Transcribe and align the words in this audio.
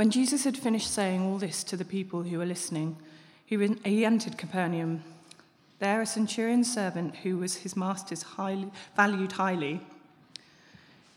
When 0.00 0.10
Jesus 0.10 0.44
had 0.44 0.56
finished 0.56 0.94
saying 0.94 1.20
all 1.20 1.36
this 1.36 1.62
to 1.64 1.76
the 1.76 1.84
people 1.84 2.22
who 2.22 2.38
were 2.38 2.46
listening, 2.46 2.96
he, 3.44 4.06
entered 4.06 4.38
Capernaum. 4.38 5.04
There, 5.78 6.00
a 6.00 6.06
centurion's 6.06 6.72
servant, 6.72 7.16
who 7.16 7.36
was 7.36 7.56
his 7.56 7.76
master's 7.76 8.22
highly, 8.22 8.70
valued 8.96 9.32
highly, 9.32 9.82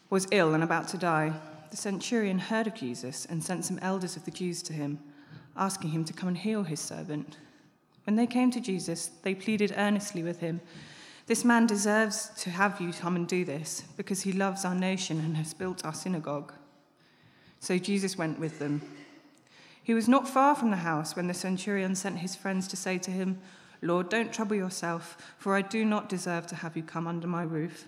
was 0.09 0.27
ill 0.31 0.53
and 0.53 0.61
about 0.61 0.89
to 0.89 0.97
die. 0.97 1.31
The 1.71 1.77
centurion 1.77 2.39
heard 2.39 2.67
of 2.67 2.75
Jesus 2.75 3.25
and 3.25 3.41
sent 3.41 3.63
some 3.63 3.79
elders 3.79 4.17
of 4.17 4.25
the 4.25 4.31
Jews 4.31 4.61
to 4.63 4.73
him, 4.73 4.99
asking 5.55 5.91
him 5.91 6.03
to 6.03 6.11
come 6.11 6.27
and 6.27 6.37
heal 6.37 6.63
his 6.63 6.81
servant. 6.81 7.37
When 8.03 8.17
they 8.17 8.27
came 8.27 8.51
to 8.51 8.59
Jesus, 8.59 9.11
they 9.21 9.33
pleaded 9.33 9.75
earnestly 9.77 10.23
with 10.23 10.41
him 10.41 10.59
This 11.27 11.45
man 11.45 11.67
deserves 11.67 12.31
to 12.39 12.49
have 12.49 12.81
you 12.81 12.91
come 12.91 13.15
and 13.15 13.29
do 13.29 13.45
this, 13.45 13.85
because 13.95 14.23
he 14.23 14.33
loves 14.33 14.65
our 14.65 14.75
nation 14.75 15.21
and 15.21 15.37
has 15.37 15.53
built 15.53 15.85
our 15.85 15.93
synagogue. 15.93 16.51
So 17.63 17.77
Jesus 17.77 18.17
went 18.17 18.39
with 18.39 18.59
them. 18.59 18.81
He 19.81 19.93
was 19.93 20.09
not 20.09 20.27
far 20.27 20.53
from 20.53 20.69
the 20.69 20.83
house 20.83 21.15
when 21.15 21.27
the 21.27 21.33
centurion 21.33 21.95
sent 21.95 22.17
his 22.17 22.35
friends 22.35 22.67
to 22.67 22.75
say 22.75 22.97
to 22.97 23.09
him, 23.09 23.39
Lord, 23.81 24.09
don't 24.09 24.33
trouble 24.33 24.57
yourself, 24.57 25.15
for 25.37 25.55
I 25.55 25.61
do 25.61 25.85
not 25.85 26.09
deserve 26.09 26.45
to 26.47 26.55
have 26.55 26.75
you 26.75 26.83
come 26.83 27.07
under 27.07 27.25
my 27.25 27.43
roof. 27.43 27.87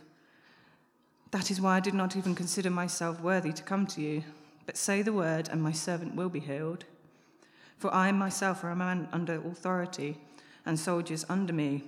That 1.32 1.52
is 1.52 1.60
why 1.60 1.76
I 1.76 1.82
did 1.82 1.94
not 1.94 2.16
even 2.16 2.36
consider 2.36 2.70
myself 2.70 3.20
worthy 3.20 3.52
to 3.52 3.64
come 3.64 3.86
to 3.88 4.02
you. 4.02 4.24
But 4.66 4.78
say 4.78 5.02
the 5.02 5.12
word, 5.12 5.50
and 5.52 5.62
my 5.62 5.74
servant 5.74 6.16
will 6.16 6.30
be 6.30 6.40
healed. 6.40 6.86
For 7.78 7.94
I 7.94 8.14
myself 8.14 8.64
am 8.64 8.72
a 8.72 8.76
man 8.78 9.10
under 9.12 9.36
authority, 9.46 10.18
and 10.66 10.80
soldiers 10.80 11.26
under 11.28 11.52
me. 11.52 11.84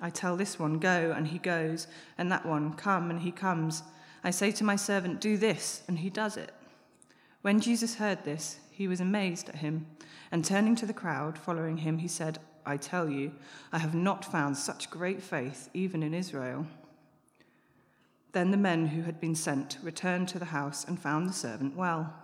I 0.00 0.10
tell 0.10 0.36
this 0.36 0.56
one, 0.56 0.78
Go, 0.78 1.12
and 1.16 1.26
he 1.26 1.38
goes, 1.38 1.88
and 2.16 2.30
that 2.30 2.46
one, 2.46 2.74
Come, 2.74 3.10
and 3.10 3.22
he 3.22 3.32
comes. 3.32 3.82
I 4.22 4.30
say 4.30 4.52
to 4.52 4.62
my 4.62 4.76
servant, 4.76 5.20
Do 5.20 5.36
this, 5.36 5.82
and 5.88 5.98
he 5.98 6.08
does 6.08 6.36
it. 6.36 6.52
When 7.42 7.60
Jesus 7.60 7.96
heard 7.96 8.24
this, 8.24 8.58
he 8.70 8.88
was 8.88 9.00
amazed 9.00 9.48
at 9.48 9.56
him, 9.56 9.86
and 10.30 10.44
turning 10.44 10.76
to 10.76 10.86
the 10.86 10.92
crowd 10.94 11.36
following 11.36 11.78
him, 11.78 11.98
he 11.98 12.08
said, 12.08 12.38
I 12.64 12.76
tell 12.76 13.08
you, 13.08 13.32
I 13.72 13.78
have 13.78 13.94
not 13.94 14.24
found 14.24 14.56
such 14.56 14.90
great 14.90 15.20
faith 15.20 15.68
even 15.74 16.02
in 16.02 16.14
Israel. 16.14 16.66
Then 18.30 18.50
the 18.50 18.56
men 18.56 18.86
who 18.86 19.02
had 19.02 19.20
been 19.20 19.34
sent 19.34 19.78
returned 19.82 20.28
to 20.28 20.38
the 20.38 20.46
house 20.46 20.84
and 20.84 20.98
found 20.98 21.28
the 21.28 21.34
servant 21.34 21.76
well. 21.76 22.14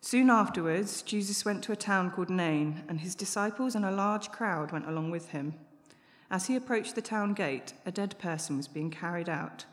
Soon 0.00 0.30
afterwards, 0.30 1.02
Jesus 1.02 1.44
went 1.44 1.64
to 1.64 1.72
a 1.72 1.76
town 1.76 2.10
called 2.10 2.30
Nain, 2.30 2.84
and 2.88 3.00
his 3.00 3.14
disciples 3.14 3.74
and 3.74 3.84
a 3.84 3.90
large 3.90 4.30
crowd 4.30 4.70
went 4.70 4.86
along 4.86 5.10
with 5.10 5.30
him. 5.30 5.54
As 6.30 6.46
he 6.46 6.56
approached 6.56 6.94
the 6.94 7.02
town 7.02 7.34
gate, 7.34 7.74
a 7.84 7.90
dead 7.90 8.18
person 8.18 8.56
was 8.56 8.68
being 8.68 8.90
carried 8.90 9.28
out, 9.28 9.64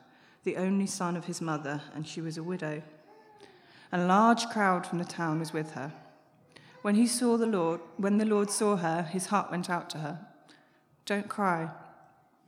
the 0.43 0.57
only 0.57 0.87
son 0.87 1.15
of 1.15 1.25
his 1.25 1.41
mother, 1.41 1.81
and 1.93 2.07
she 2.07 2.21
was 2.21 2.37
a 2.37 2.43
widow. 2.43 2.81
A 3.91 3.97
large 3.97 4.47
crowd 4.47 4.87
from 4.87 4.99
the 4.99 5.05
town 5.05 5.39
was 5.39 5.51
with 5.51 5.71
her. 5.71 5.91
When 6.81 6.95
he 6.95 7.07
saw 7.07 7.37
the 7.37 7.45
Lord, 7.45 7.81
when 7.97 8.17
the 8.17 8.25
Lord 8.25 8.49
saw 8.49 8.77
her, 8.77 9.03
his 9.03 9.27
heart 9.27 9.51
went 9.51 9.69
out 9.69 9.89
to 9.91 9.99
her. 9.99 10.19
Don't 11.05 11.27
cry. 11.27 11.69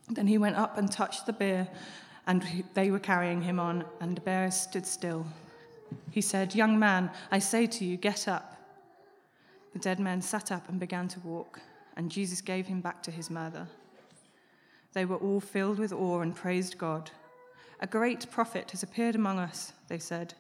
Then 0.10 0.28
he 0.28 0.38
went 0.38 0.56
up 0.56 0.78
and 0.78 0.92
touched 0.92 1.26
the 1.26 1.34
bier, 1.34 1.68
and 2.26 2.64
they 2.74 2.90
were 2.90 3.00
carrying 3.00 3.42
him 3.42 3.60
on, 3.60 3.86
and 4.00 4.18
the 4.18 4.22
bear 4.22 4.50
stood 4.52 4.86
still. 4.86 5.26
He 6.12 6.22
said, 6.22 6.56
Young 6.56 6.80
man, 6.80 7.12
I 7.32 7.40
say 7.40 7.68
to 7.68 7.86
you, 7.86 7.98
get 7.98 8.28
up. 8.28 8.58
The 9.74 9.80
dead 9.80 10.00
man 10.00 10.22
sat 10.22 10.52
up 10.52 10.70
and 10.70 10.80
began 10.80 11.08
to 11.10 11.20
walk, 11.22 11.60
and 11.98 12.12
Jesus 12.12 12.42
gave 12.42 12.68
him 12.68 12.82
back 12.82 13.04
to 13.04 13.12
his 13.12 13.30
mother. 13.30 13.68
They 14.94 15.06
were 15.06 15.18
all 15.18 15.40
filled 15.40 15.80
with 15.80 15.92
awe 15.92 16.22
and 16.22 16.36
praised 16.36 16.78
God. 16.78 17.12
A 17.82 17.88
great 17.88 18.30
prophet 18.32 18.72
has 18.72 18.84
appeared 18.84 19.16
among 19.16 19.40
us, 19.40 19.74
they 19.88 20.00
said. 20.00 20.36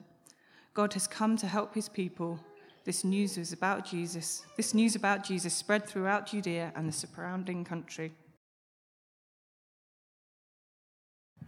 God 0.74 0.94
has 0.94 1.08
come 1.08 1.38
to 1.38 1.48
help 1.48 1.76
his 1.76 1.88
people 1.88 2.40
this 2.86 3.06
news 3.06 3.38
was 3.38 3.54
about 3.54 3.86
Jesus. 3.86 4.44
This 4.58 4.74
news 4.74 4.96
about 4.96 5.24
Jesus 5.24 5.54
spread 5.54 5.88
throughout 5.88 6.28
Judea 6.28 6.74
and 6.76 6.88
the 6.88 6.92
surrounding 6.92 7.64
country. 7.64 8.12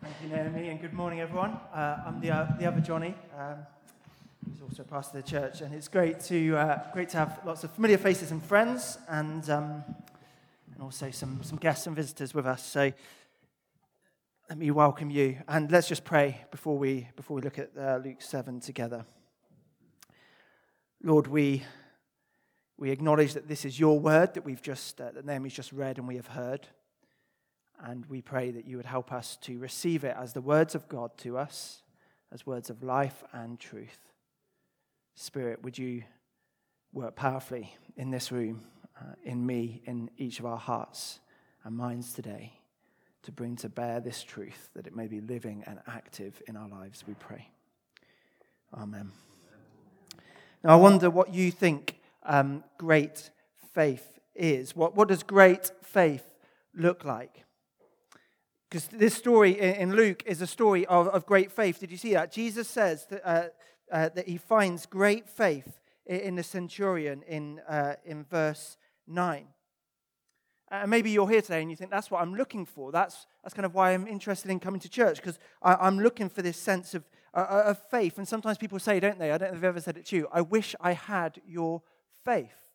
Thank 0.02 0.16
you, 0.24 0.30
Naomi, 0.30 0.69
and 0.69 0.80
good 0.80 0.94
morning, 0.94 1.19
everyone. 1.19 1.59
Uh, 1.74 2.03
I'm 2.06 2.22
the, 2.22 2.31
uh, 2.31 2.47
the 2.58 2.68
other 2.68 2.80
Johnny, 2.80 3.16
um, 3.38 3.58
also 4.66 4.84
pastor 4.84 5.18
of 5.18 5.25
the 5.25 5.30
church, 5.30 5.59
and 5.59 5.74
it's 5.74 5.90
great 5.90 6.22
to, 6.22 6.56
uh, 6.56 6.84
great 6.94 7.09
to 7.09 7.18
have 7.18 7.41
lots 7.46 7.66
of 7.66 7.72
familiar 7.72 7.97
faces 7.97 8.31
and 8.31 8.41
friends, 8.41 8.97
and, 9.09 9.50
um, 9.50 9.84
and 10.74 10.84
also 10.84 11.12
some, 11.12 11.44
some 11.44 11.58
guests 11.58 11.85
and 11.88 11.96
visitors 11.96 12.34
with 12.34 12.46
us. 12.46 12.64
So 12.64 12.94
let 14.47 14.59
me 14.59 14.69
welcome 14.69 15.09
you, 15.09 15.38
and 15.47 15.72
let's 15.72 15.88
just 15.88 16.03
pray 16.03 16.45
before 16.51 16.78
we, 16.78 17.09
before 17.16 17.35
we 17.35 17.41
look 17.41 17.57
at 17.57 17.72
uh, 17.75 18.00
Luke 18.03 18.22
7 18.22 18.59
together. 18.59 19.03
Lord, 21.01 21.25
we, 21.25 21.63
we 22.78 22.91
acknowledge 22.91 23.34
that 23.34 23.47
this 23.47 23.66
is 23.66 23.79
your 23.79 24.00
word 24.00 24.35
that 24.35 24.45
we've 24.45 24.61
just, 24.61 25.01
uh, 25.01 25.11
that 25.13 25.25
Naomi's 25.25 25.53
just 25.53 25.73
read 25.73 25.97
and 25.97 26.07
we 26.07 26.17
have 26.17 26.28
heard. 26.28 26.67
And 27.84 28.05
we 28.05 28.22
pray 28.22 28.51
that 28.51 28.66
you 28.66 28.78
would 28.78 28.85
help 28.85 29.11
us 29.11 29.35
to 29.41 29.57
receive 29.57 30.03
it 30.03 30.16
as 30.17 30.34
the 30.34 30.41
words 30.41 30.75
of 30.75 30.88
God 30.88 31.17
to 31.19 31.39
us, 31.39 31.81
as 32.31 32.45
words 32.45 32.69
of 32.69 32.84
life 32.84 33.23
and 33.34 33.59
truth. 33.59 33.97
Spirit, 35.16 35.63
would 35.63 35.78
you 35.78 36.03
work 36.94 37.16
powerfully 37.16 37.73
in 37.97 38.11
this 38.11 38.31
room, 38.31 38.61
uh, 39.01 39.13
in 39.23 39.44
me, 39.44 39.81
in 39.85 40.11
each 40.17 40.39
of 40.39 40.45
our 40.45 40.57
hearts 40.57 41.19
and 41.63 41.75
minds 41.75 42.13
today 42.13 42.59
to 43.25 43.31
bring 43.31 43.56
to 43.58 43.69
bear 43.69 44.00
this 44.00 44.24
truth 44.24 44.69
that 44.75 44.88
it 44.88 44.96
may 44.96 45.08
be 45.08 45.19
living 45.19 45.63
and 45.66 45.80
active 45.88 46.41
in 46.47 46.56
our 46.56 46.69
lives, 46.69 47.03
we 47.08 47.16
pray. 47.16 47.50
Amen. 48.74 49.12
Now, 50.63 50.72
I 50.72 50.75
wonder 50.75 51.09
what 51.09 51.34
you 51.34 51.52
think 51.52 52.00
um, 52.24 52.64
great 52.78 53.30
faith 53.74 54.19
is. 54.35 54.75
What, 54.75 54.96
what 54.96 55.08
does 55.08 55.24
great 55.24 55.72
faith 55.84 56.24
look 56.75 57.03
like? 57.03 57.44
Because 58.69 58.88
this 58.88 59.14
story 59.14 59.59
in 59.59 59.96
Luke 59.96 60.24
is 60.25 60.41
a 60.41 60.47
story 60.47 60.85
of, 60.85 61.08
of 61.08 61.25
great 61.25 61.52
faith. 61.52 61.80
Did 61.80 61.91
you 61.91 61.97
see 61.97 62.14
that? 62.14 62.31
Jesus 62.31 62.68
says 62.68 63.06
that, 63.08 63.22
uh, 63.28 63.47
uh, 63.91 64.09
that 64.09 64.28
he 64.28 64.38
finds 64.38 64.85
great 64.85 65.30
faith 65.30 65.80
in 66.06 66.35
the 66.35 66.44
centurion 66.44 67.24
in, 67.28 67.59
uh, 67.68 67.96
in 68.06 68.24
verse 68.24 68.78
9. 69.08 69.47
And 70.81 70.91
maybe 70.91 71.12
you're 71.12 71.30
here 71.30 71.41
today 71.41 71.62
and 71.62 71.69
you 71.69 71.75
think 71.75 71.91
that's 71.91 72.09
what 72.09 72.22
I'm 72.22 72.36
looking 72.36 72.66
for. 72.66 72.91
That's, 72.91 73.28
that's 73.44 73.53
kind 73.53 73.66
of 73.66 73.74
why 73.74 73.91
I'm 73.91 74.08
interested 74.08 74.50
in 74.52 74.59
coming 74.59 74.80
to 74.81 74.90
church, 74.90 75.18
because 75.18 75.40
I'm 75.62 76.00
looking 76.00 76.30
for 76.30 76.41
this 76.41 76.58
sense 76.58 76.94
of 76.94 77.03
uh, 77.36 77.46
uh, 77.50 77.63
of 77.66 77.78
faith. 77.90 78.18
And 78.18 78.25
sometimes 78.25 78.58
people 78.58 78.80
say, 78.80 79.02
don't 79.02 79.19
they? 79.19 79.30
I 79.34 79.38
don't 79.38 79.52
know 79.52 79.58
if 79.58 79.59
I've 79.59 79.66
ever 79.66 79.81
said 79.81 79.97
it 79.97 80.06
to 80.06 80.16
you. 80.16 80.28
I 80.31 80.40
wish 80.40 80.74
I 80.80 80.94
had 80.94 81.41
your 81.46 81.81
faith. 82.24 82.72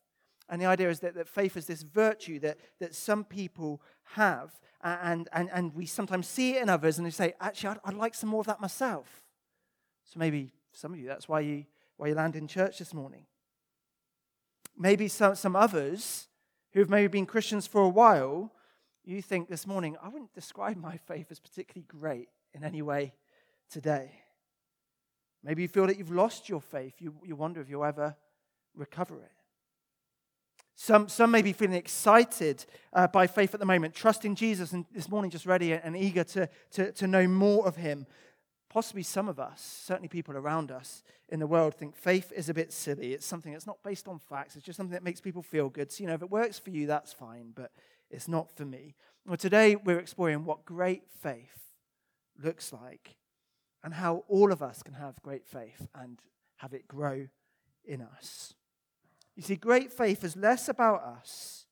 And 0.49 0.61
the 0.61 0.67
idea 0.67 0.91
is 0.91 0.99
that, 0.99 1.15
that 1.15 1.27
faith 1.27 1.57
is 1.57 1.65
this 1.65 1.81
virtue 1.81 2.37
that, 2.41 2.59
that 2.79 2.93
some 2.93 3.23
people 3.23 3.81
have. 4.03 4.51
And, 4.83 5.27
and, 5.33 5.49
and 5.51 5.73
we 5.73 5.87
sometimes 5.87 6.27
see 6.27 6.57
it 6.57 6.61
in 6.61 6.69
others 6.69 6.99
and 6.99 7.07
they 7.07 7.11
say, 7.11 7.33
actually, 7.41 7.69
I'd, 7.69 7.79
I'd 7.85 7.93
like 7.95 8.13
some 8.13 8.29
more 8.29 8.41
of 8.41 8.45
that 8.45 8.61
myself. 8.61 9.23
So 10.03 10.19
maybe 10.19 10.53
some 10.73 10.93
of 10.93 10.99
you, 10.99 11.07
that's 11.07 11.27
why 11.27 11.39
you, 11.39 11.65
why 11.97 12.09
you 12.09 12.13
land 12.15 12.35
in 12.35 12.47
church 12.47 12.77
this 12.77 12.93
morning. 12.93 13.25
Maybe 14.77 15.07
some, 15.07 15.33
some 15.35 15.55
others 15.55 16.27
who've 16.73 16.89
maybe 16.89 17.07
been 17.07 17.25
Christians 17.25 17.67
for 17.67 17.81
a 17.81 17.89
while, 17.89 18.51
you 19.03 19.21
think 19.21 19.49
this 19.49 19.65
morning, 19.65 19.97
I 20.01 20.09
wouldn't 20.09 20.33
describe 20.33 20.77
my 20.77 20.97
faith 20.97 21.27
as 21.31 21.39
particularly 21.39 21.85
great 21.87 22.29
in 22.53 22.63
any 22.63 22.81
way 22.81 23.13
today. 23.69 24.11
Maybe 25.43 25.63
you 25.63 25.67
feel 25.67 25.87
that 25.87 25.97
you've 25.97 26.11
lost 26.11 26.49
your 26.49 26.61
faith. 26.61 26.93
You, 26.99 27.15
you 27.23 27.35
wonder 27.35 27.61
if 27.61 27.69
you'll 27.69 27.83
ever 27.83 28.15
recover 28.75 29.21
it. 29.21 29.31
Some, 30.75 31.09
some 31.09 31.31
may 31.31 31.41
be 31.41 31.53
feeling 31.53 31.75
excited 31.75 32.65
uh, 32.93 33.07
by 33.07 33.27
faith 33.27 33.53
at 33.53 33.59
the 33.59 33.65
moment, 33.65 33.93
trusting 33.93 34.35
Jesus, 34.35 34.71
and 34.71 34.85
this 34.91 35.09
morning 35.09 35.29
just 35.29 35.45
ready 35.45 35.73
and 35.73 35.95
eager 35.95 36.23
to, 36.23 36.49
to, 36.71 36.91
to 36.93 37.07
know 37.07 37.27
more 37.27 37.67
of 37.67 37.75
Him. 37.75 38.07
Possibly 38.71 39.03
some 39.03 39.27
of 39.27 39.37
us, 39.37 39.61
certainly 39.85 40.07
people 40.07 40.37
around 40.37 40.71
us 40.71 41.03
in 41.27 41.41
the 41.41 41.47
world, 41.47 41.75
think 41.75 41.93
faith 41.93 42.31
is 42.33 42.47
a 42.47 42.53
bit 42.53 42.71
silly. 42.71 43.11
It's 43.11 43.25
something 43.25 43.51
that's 43.51 43.67
not 43.67 43.83
based 43.83 44.07
on 44.07 44.17
facts, 44.17 44.55
it's 44.55 44.65
just 44.65 44.77
something 44.77 44.93
that 44.93 45.03
makes 45.03 45.19
people 45.19 45.41
feel 45.41 45.67
good. 45.67 45.91
So, 45.91 46.03
you 46.03 46.07
know, 46.07 46.13
if 46.13 46.21
it 46.21 46.31
works 46.31 46.57
for 46.57 46.69
you, 46.69 46.87
that's 46.87 47.11
fine, 47.11 47.51
but 47.53 47.71
it's 48.09 48.29
not 48.29 48.49
for 48.55 48.63
me. 48.63 48.95
Well, 49.27 49.35
today 49.35 49.75
we're 49.75 49.99
exploring 49.99 50.45
what 50.45 50.63
great 50.63 51.03
faith 51.21 51.73
looks 52.41 52.71
like 52.71 53.17
and 53.83 53.93
how 53.93 54.23
all 54.29 54.53
of 54.53 54.63
us 54.63 54.81
can 54.83 54.93
have 54.93 55.21
great 55.21 55.45
faith 55.45 55.89
and 55.93 56.19
have 56.55 56.73
it 56.73 56.87
grow 56.87 57.27
in 57.83 58.01
us. 58.01 58.53
You 59.35 59.43
see, 59.43 59.57
great 59.57 59.91
faith 59.91 60.23
is 60.23 60.37
less 60.37 60.69
about 60.69 61.03
us 61.03 61.65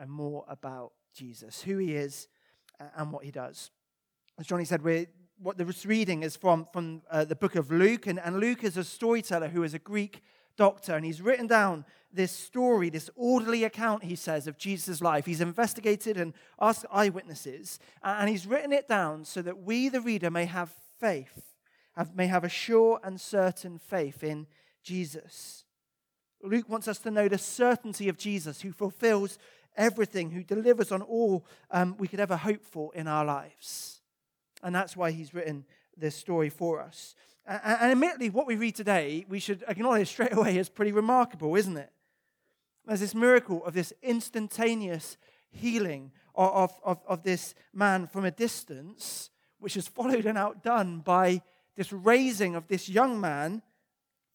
and 0.00 0.10
more 0.10 0.44
about 0.48 0.94
Jesus, 1.14 1.62
who 1.62 1.78
he 1.78 1.94
is 1.94 2.26
and 2.96 3.12
what 3.12 3.24
he 3.24 3.30
does. 3.30 3.70
As 4.36 4.48
Johnny 4.48 4.64
said, 4.64 4.82
we're, 4.82 5.06
what 5.40 5.56
the 5.56 5.64
reading 5.84 6.22
is 6.22 6.36
from, 6.36 6.66
from 6.72 7.02
uh, 7.10 7.24
the 7.24 7.36
book 7.36 7.54
of 7.54 7.70
Luke, 7.70 8.06
and, 8.06 8.18
and 8.18 8.40
Luke 8.40 8.64
is 8.64 8.76
a 8.76 8.84
storyteller 8.84 9.48
who 9.48 9.62
is 9.62 9.74
a 9.74 9.78
Greek 9.78 10.22
doctor, 10.56 10.96
and 10.96 11.04
he's 11.04 11.22
written 11.22 11.46
down 11.46 11.84
this 12.12 12.32
story, 12.32 12.90
this 12.90 13.10
orderly 13.14 13.64
account, 13.64 14.02
he 14.02 14.16
says, 14.16 14.46
of 14.46 14.58
Jesus' 14.58 15.00
life. 15.00 15.26
He's 15.26 15.40
investigated 15.40 16.16
and 16.16 16.32
asked 16.60 16.86
eyewitnesses, 16.90 17.78
and 18.02 18.28
he's 18.28 18.46
written 18.46 18.72
it 18.72 18.88
down 18.88 19.24
so 19.24 19.42
that 19.42 19.62
we, 19.62 19.88
the 19.88 20.00
reader, 20.00 20.30
may 20.30 20.46
have 20.46 20.74
faith, 20.98 21.54
have, 21.96 22.16
may 22.16 22.26
have 22.26 22.44
a 22.44 22.48
sure 22.48 22.98
and 23.04 23.20
certain 23.20 23.78
faith 23.78 24.24
in 24.24 24.46
Jesus. 24.82 25.64
Luke 26.42 26.68
wants 26.68 26.88
us 26.88 26.98
to 27.00 27.10
know 27.10 27.28
the 27.28 27.38
certainty 27.38 28.08
of 28.08 28.16
Jesus, 28.16 28.62
who 28.62 28.72
fulfills 28.72 29.38
everything, 29.76 30.30
who 30.30 30.42
delivers 30.42 30.90
on 30.90 31.02
all 31.02 31.46
um, 31.70 31.96
we 31.98 32.08
could 32.08 32.20
ever 32.20 32.36
hope 32.36 32.64
for 32.64 32.92
in 32.94 33.06
our 33.06 33.24
lives. 33.24 33.97
And 34.62 34.74
that's 34.74 34.96
why 34.96 35.10
he's 35.10 35.34
written 35.34 35.64
this 35.96 36.14
story 36.14 36.50
for 36.50 36.80
us. 36.80 37.14
And, 37.46 37.92
admittedly, 37.92 38.30
what 38.30 38.46
we 38.46 38.56
read 38.56 38.74
today, 38.74 39.24
we 39.28 39.38
should 39.38 39.64
acknowledge 39.68 40.08
straight 40.08 40.34
away 40.34 40.58
is 40.58 40.68
pretty 40.68 40.92
remarkable, 40.92 41.56
isn't 41.56 41.76
it? 41.76 41.90
There's 42.84 43.00
this 43.00 43.14
miracle 43.14 43.64
of 43.64 43.74
this 43.74 43.92
instantaneous 44.02 45.16
healing 45.50 46.12
of, 46.34 46.74
of, 46.84 47.00
of 47.06 47.22
this 47.22 47.54
man 47.72 48.06
from 48.06 48.24
a 48.24 48.30
distance, 48.30 49.30
which 49.58 49.76
is 49.76 49.88
followed 49.88 50.26
and 50.26 50.38
outdone 50.38 51.00
by 51.00 51.42
this 51.76 51.92
raising 51.92 52.54
of 52.54 52.68
this 52.68 52.88
young 52.88 53.20
man 53.20 53.62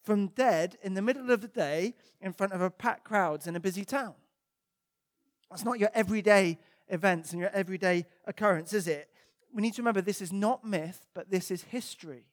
from 0.02 0.28
dead 0.28 0.76
in 0.82 0.94
the 0.94 1.02
middle 1.02 1.30
of 1.30 1.40
the 1.40 1.48
day 1.48 1.94
in 2.20 2.32
front 2.32 2.52
of 2.52 2.60
a 2.60 2.70
packed 2.70 3.04
crowds 3.04 3.46
in 3.46 3.56
a 3.56 3.60
busy 3.60 3.84
town. 3.84 4.14
That's 5.50 5.64
not 5.64 5.78
your 5.78 5.90
everyday 5.94 6.58
events 6.88 7.32
and 7.32 7.40
your 7.40 7.50
everyday 7.50 8.06
occurrence, 8.26 8.72
is 8.72 8.88
it? 8.88 9.08
We 9.54 9.62
need 9.62 9.74
to 9.74 9.82
remember 9.82 10.00
this 10.00 10.20
is 10.20 10.32
not 10.32 10.64
myth, 10.64 11.06
but 11.14 11.30
this 11.30 11.50
is 11.52 11.62
history. 11.62 12.24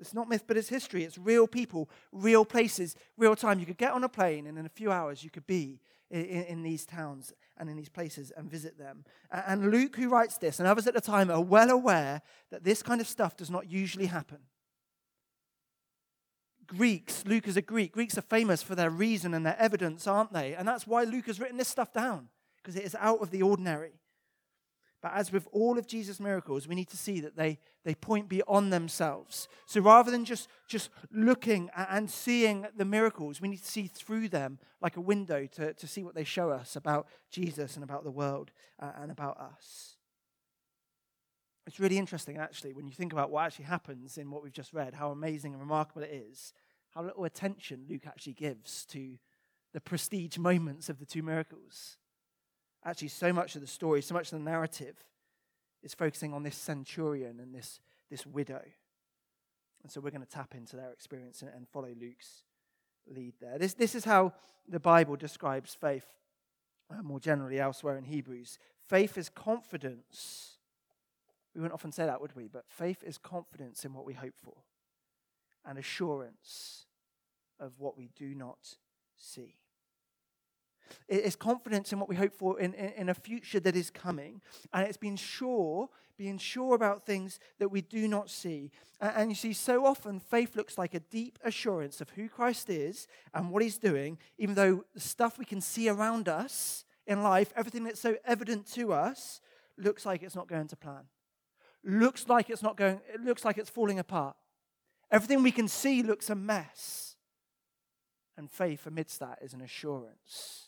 It's 0.00 0.12
not 0.12 0.28
myth, 0.28 0.44
but 0.46 0.56
it's 0.56 0.68
history. 0.68 1.04
It's 1.04 1.16
real 1.16 1.46
people, 1.46 1.88
real 2.12 2.44
places, 2.44 2.96
real 3.16 3.36
time. 3.36 3.60
You 3.60 3.66
could 3.66 3.78
get 3.78 3.92
on 3.92 4.04
a 4.04 4.08
plane, 4.08 4.46
and 4.46 4.58
in 4.58 4.66
a 4.66 4.70
few 4.70 4.90
hours, 4.90 5.22
you 5.22 5.30
could 5.30 5.46
be 5.46 5.80
in, 6.10 6.24
in 6.24 6.62
these 6.62 6.84
towns 6.84 7.32
and 7.56 7.70
in 7.70 7.76
these 7.76 7.88
places 7.88 8.32
and 8.36 8.50
visit 8.50 8.78
them. 8.78 9.04
And 9.30 9.70
Luke, 9.70 9.96
who 9.96 10.08
writes 10.08 10.38
this, 10.38 10.58
and 10.58 10.68
others 10.68 10.86
at 10.86 10.94
the 10.94 11.00
time, 11.00 11.30
are 11.30 11.40
well 11.40 11.70
aware 11.70 12.22
that 12.50 12.64
this 12.64 12.82
kind 12.82 13.00
of 13.00 13.06
stuff 13.06 13.36
does 13.36 13.50
not 13.50 13.70
usually 13.70 14.06
happen. 14.06 14.38
Greeks, 16.66 17.24
Luke 17.26 17.48
is 17.48 17.56
a 17.56 17.62
Greek. 17.62 17.92
Greeks 17.92 18.18
are 18.18 18.22
famous 18.22 18.62
for 18.62 18.74
their 18.74 18.90
reason 18.90 19.34
and 19.34 19.46
their 19.46 19.58
evidence, 19.58 20.06
aren't 20.06 20.32
they? 20.32 20.54
And 20.54 20.68
that's 20.68 20.86
why 20.86 21.04
Luke 21.04 21.26
has 21.26 21.40
written 21.40 21.56
this 21.56 21.68
stuff 21.68 21.92
down, 21.92 22.28
because 22.56 22.76
it 22.76 22.84
is 22.84 22.96
out 22.98 23.20
of 23.20 23.30
the 23.30 23.42
ordinary. 23.42 23.92
But 25.00 25.12
as 25.14 25.30
with 25.30 25.46
all 25.52 25.78
of 25.78 25.86
Jesus' 25.86 26.18
miracles, 26.18 26.66
we 26.66 26.74
need 26.74 26.88
to 26.88 26.96
see 26.96 27.20
that 27.20 27.36
they, 27.36 27.58
they 27.84 27.94
point 27.94 28.28
beyond 28.28 28.72
themselves. 28.72 29.48
So 29.66 29.80
rather 29.80 30.10
than 30.10 30.24
just, 30.24 30.48
just 30.68 30.90
looking 31.12 31.70
and 31.76 32.10
seeing 32.10 32.66
the 32.76 32.84
miracles, 32.84 33.40
we 33.40 33.48
need 33.48 33.62
to 33.62 33.70
see 33.70 33.86
through 33.86 34.28
them 34.28 34.58
like 34.80 34.96
a 34.96 35.00
window 35.00 35.46
to, 35.52 35.72
to 35.72 35.86
see 35.86 36.02
what 36.02 36.16
they 36.16 36.24
show 36.24 36.50
us 36.50 36.74
about 36.74 37.06
Jesus 37.30 37.76
and 37.76 37.84
about 37.84 38.02
the 38.02 38.10
world 38.10 38.50
uh, 38.80 38.90
and 39.00 39.12
about 39.12 39.38
us. 39.38 39.96
It's 41.68 41.78
really 41.78 41.98
interesting, 41.98 42.38
actually, 42.38 42.72
when 42.72 42.86
you 42.86 42.94
think 42.94 43.12
about 43.12 43.30
what 43.30 43.44
actually 43.44 43.66
happens 43.66 44.18
in 44.18 44.30
what 44.30 44.42
we've 44.42 44.52
just 44.52 44.72
read, 44.72 44.94
how 44.94 45.10
amazing 45.10 45.52
and 45.52 45.60
remarkable 45.60 46.02
it 46.02 46.10
is, 46.10 46.54
how 46.90 47.02
little 47.02 47.24
attention 47.24 47.84
Luke 47.88 48.06
actually 48.06 48.32
gives 48.32 48.84
to 48.86 49.18
the 49.74 49.80
prestige 49.80 50.38
moments 50.38 50.88
of 50.88 50.98
the 50.98 51.06
two 51.06 51.22
miracles. 51.22 51.98
Actually, 52.88 53.08
so 53.08 53.32
much 53.32 53.54
of 53.54 53.60
the 53.60 53.66
story, 53.66 54.02
so 54.02 54.14
much 54.14 54.32
of 54.32 54.38
the 54.38 54.44
narrative 54.44 54.96
is 55.82 55.94
focusing 55.94 56.32
on 56.32 56.42
this 56.42 56.56
centurion 56.56 57.38
and 57.40 57.54
this, 57.54 57.80
this 58.10 58.26
widow. 58.26 58.62
And 59.82 59.92
so 59.92 60.00
we're 60.00 60.10
going 60.10 60.22
to 60.22 60.28
tap 60.28 60.54
into 60.54 60.76
their 60.76 60.90
experience 60.90 61.42
and, 61.42 61.50
and 61.54 61.68
follow 61.68 61.90
Luke's 62.00 62.42
lead 63.06 63.34
there. 63.40 63.58
This, 63.58 63.74
this 63.74 63.94
is 63.94 64.04
how 64.04 64.32
the 64.68 64.80
Bible 64.80 65.16
describes 65.16 65.74
faith 65.74 66.06
uh, 66.90 67.02
more 67.02 67.20
generally 67.20 67.60
elsewhere 67.60 67.96
in 67.96 68.04
Hebrews. 68.04 68.58
Faith 68.86 69.18
is 69.18 69.28
confidence 69.28 70.58
we 71.58 71.62
wouldn't 71.62 71.74
often 71.74 71.90
say 71.90 72.06
that, 72.06 72.20
would 72.20 72.36
we? 72.36 72.46
But 72.46 72.66
faith 72.68 73.02
is 73.02 73.18
confidence 73.18 73.84
in 73.84 73.92
what 73.92 74.04
we 74.04 74.14
hope 74.14 74.34
for 74.44 74.54
and 75.64 75.76
assurance 75.76 76.86
of 77.58 77.72
what 77.78 77.98
we 77.98 78.10
do 78.16 78.32
not 78.32 78.76
see. 79.16 79.54
It 81.08 81.24
is 81.24 81.36
confidence 81.36 81.92
in 81.92 81.98
what 81.98 82.08
we 82.08 82.16
hope 82.16 82.34
for 82.34 82.58
in, 82.60 82.74
in, 82.74 82.92
in, 82.96 83.08
a 83.08 83.14
future 83.14 83.60
that 83.60 83.76
is 83.76 83.90
coming. 83.90 84.40
And 84.72 84.86
it's 84.86 84.96
being 84.96 85.16
sure, 85.16 85.88
being 86.16 86.38
sure 86.38 86.74
about 86.74 87.06
things 87.06 87.40
that 87.58 87.70
we 87.70 87.80
do 87.80 88.08
not 88.08 88.30
see. 88.30 88.70
And, 89.00 89.12
and 89.16 89.30
you 89.30 89.34
see, 89.34 89.52
so 89.52 89.86
often 89.86 90.20
faith 90.20 90.56
looks 90.56 90.78
like 90.78 90.94
a 90.94 91.00
deep 91.00 91.38
assurance 91.44 92.00
of 92.00 92.10
who 92.10 92.28
Christ 92.28 92.70
is 92.70 93.06
and 93.34 93.50
what 93.50 93.62
he's 93.62 93.78
doing, 93.78 94.18
even 94.38 94.54
though 94.54 94.84
the 94.94 95.00
stuff 95.00 95.38
we 95.38 95.44
can 95.44 95.60
see 95.60 95.88
around 95.88 96.28
us 96.28 96.84
in 97.06 97.22
life, 97.22 97.52
everything 97.56 97.84
that's 97.84 98.00
so 98.00 98.16
evident 98.24 98.66
to 98.74 98.92
us, 98.92 99.40
looks 99.76 100.04
like 100.04 100.22
it's 100.22 100.34
not 100.34 100.48
going 100.48 100.68
to 100.68 100.76
plan 100.76 101.04
looks 101.84 102.28
like 102.28 102.50
it's 102.50 102.62
not 102.62 102.76
going, 102.76 103.00
it 103.12 103.20
looks 103.20 103.44
like 103.44 103.58
it's 103.58 103.70
falling 103.70 103.98
apart. 103.98 104.36
Everything 105.10 105.42
we 105.42 105.52
can 105.52 105.68
see 105.68 106.02
looks 106.02 106.28
a 106.30 106.34
mess. 106.34 107.16
And 108.36 108.50
faith 108.50 108.86
amidst 108.86 109.20
that 109.20 109.38
is 109.42 109.54
an 109.54 109.60
assurance 109.60 110.67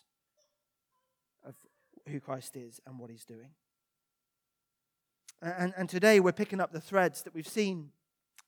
who 2.11 2.21
Christ 2.21 2.57
is 2.57 2.81
and 2.87 2.99
what 2.99 3.11
he's 3.11 3.25
doing. 3.25 3.51
And, 5.43 5.73
and 5.77 5.89
today 5.89 6.21
we're 6.21 6.33
picking 6.33 6.61
up 6.61 6.73
the 6.73 6.81
threads 6.81 7.23
that 7.23 7.35
we've 7.35 7.49
seen 7.49 7.91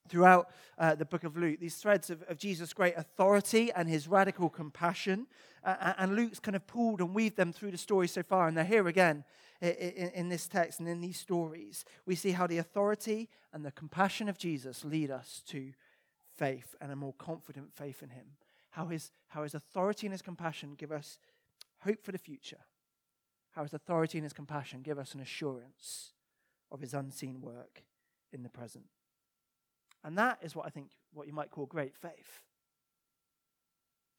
throughout 0.08 0.50
uh, 0.78 0.94
the 0.94 1.04
book 1.04 1.24
of 1.24 1.36
Luke, 1.36 1.60
these 1.60 1.76
threads 1.76 2.10
of, 2.10 2.22
of, 2.24 2.36
Jesus' 2.36 2.72
great 2.72 2.94
authority 2.96 3.72
and 3.72 3.88
his 3.88 4.08
radical 4.08 4.50
compassion. 4.50 5.26
Uh, 5.64 5.94
and 5.96 6.16
Luke's 6.16 6.40
kind 6.40 6.56
of 6.56 6.66
pulled 6.66 7.00
and 7.00 7.14
weaved 7.14 7.36
them 7.36 7.52
through 7.52 7.70
the 7.70 7.78
story 7.78 8.08
so 8.08 8.22
far. 8.22 8.48
And 8.48 8.56
they're 8.56 8.64
here 8.64 8.88
again 8.88 9.24
in, 9.62 10.10
in 10.14 10.28
this 10.28 10.48
text 10.48 10.80
and 10.80 10.88
in 10.88 11.00
these 11.00 11.18
stories, 11.18 11.84
we 12.04 12.14
see 12.14 12.32
how 12.32 12.46
the 12.46 12.58
authority 12.58 13.28
and 13.52 13.64
the 13.64 13.70
compassion 13.70 14.28
of 14.28 14.36
Jesus 14.36 14.84
lead 14.84 15.10
us 15.10 15.42
to 15.46 15.72
faith 16.36 16.74
and 16.80 16.90
a 16.90 16.96
more 16.96 17.14
confident 17.14 17.72
faith 17.72 18.02
in 18.02 18.10
him. 18.10 18.26
How 18.70 18.86
his, 18.86 19.12
how 19.28 19.44
his 19.44 19.54
authority 19.54 20.06
and 20.06 20.12
his 20.12 20.22
compassion 20.22 20.74
give 20.76 20.90
us 20.90 21.18
hope 21.80 22.02
for 22.02 22.12
the 22.12 22.18
future. 22.18 22.58
How 23.52 23.62
his 23.62 23.74
authority 23.74 24.18
and 24.18 24.24
his 24.24 24.32
compassion 24.32 24.82
give 24.82 24.98
us 24.98 25.14
an 25.14 25.20
assurance 25.20 26.12
of 26.70 26.80
his 26.80 26.94
unseen 26.94 27.40
work 27.40 27.82
in 28.32 28.42
the 28.42 28.48
present. 28.48 28.84
And 30.04 30.16
that 30.18 30.38
is 30.42 30.56
what 30.56 30.66
I 30.66 30.70
think 30.70 30.88
what 31.12 31.26
you 31.26 31.32
might 31.32 31.50
call 31.50 31.66
great 31.66 31.94
faith. 31.94 32.42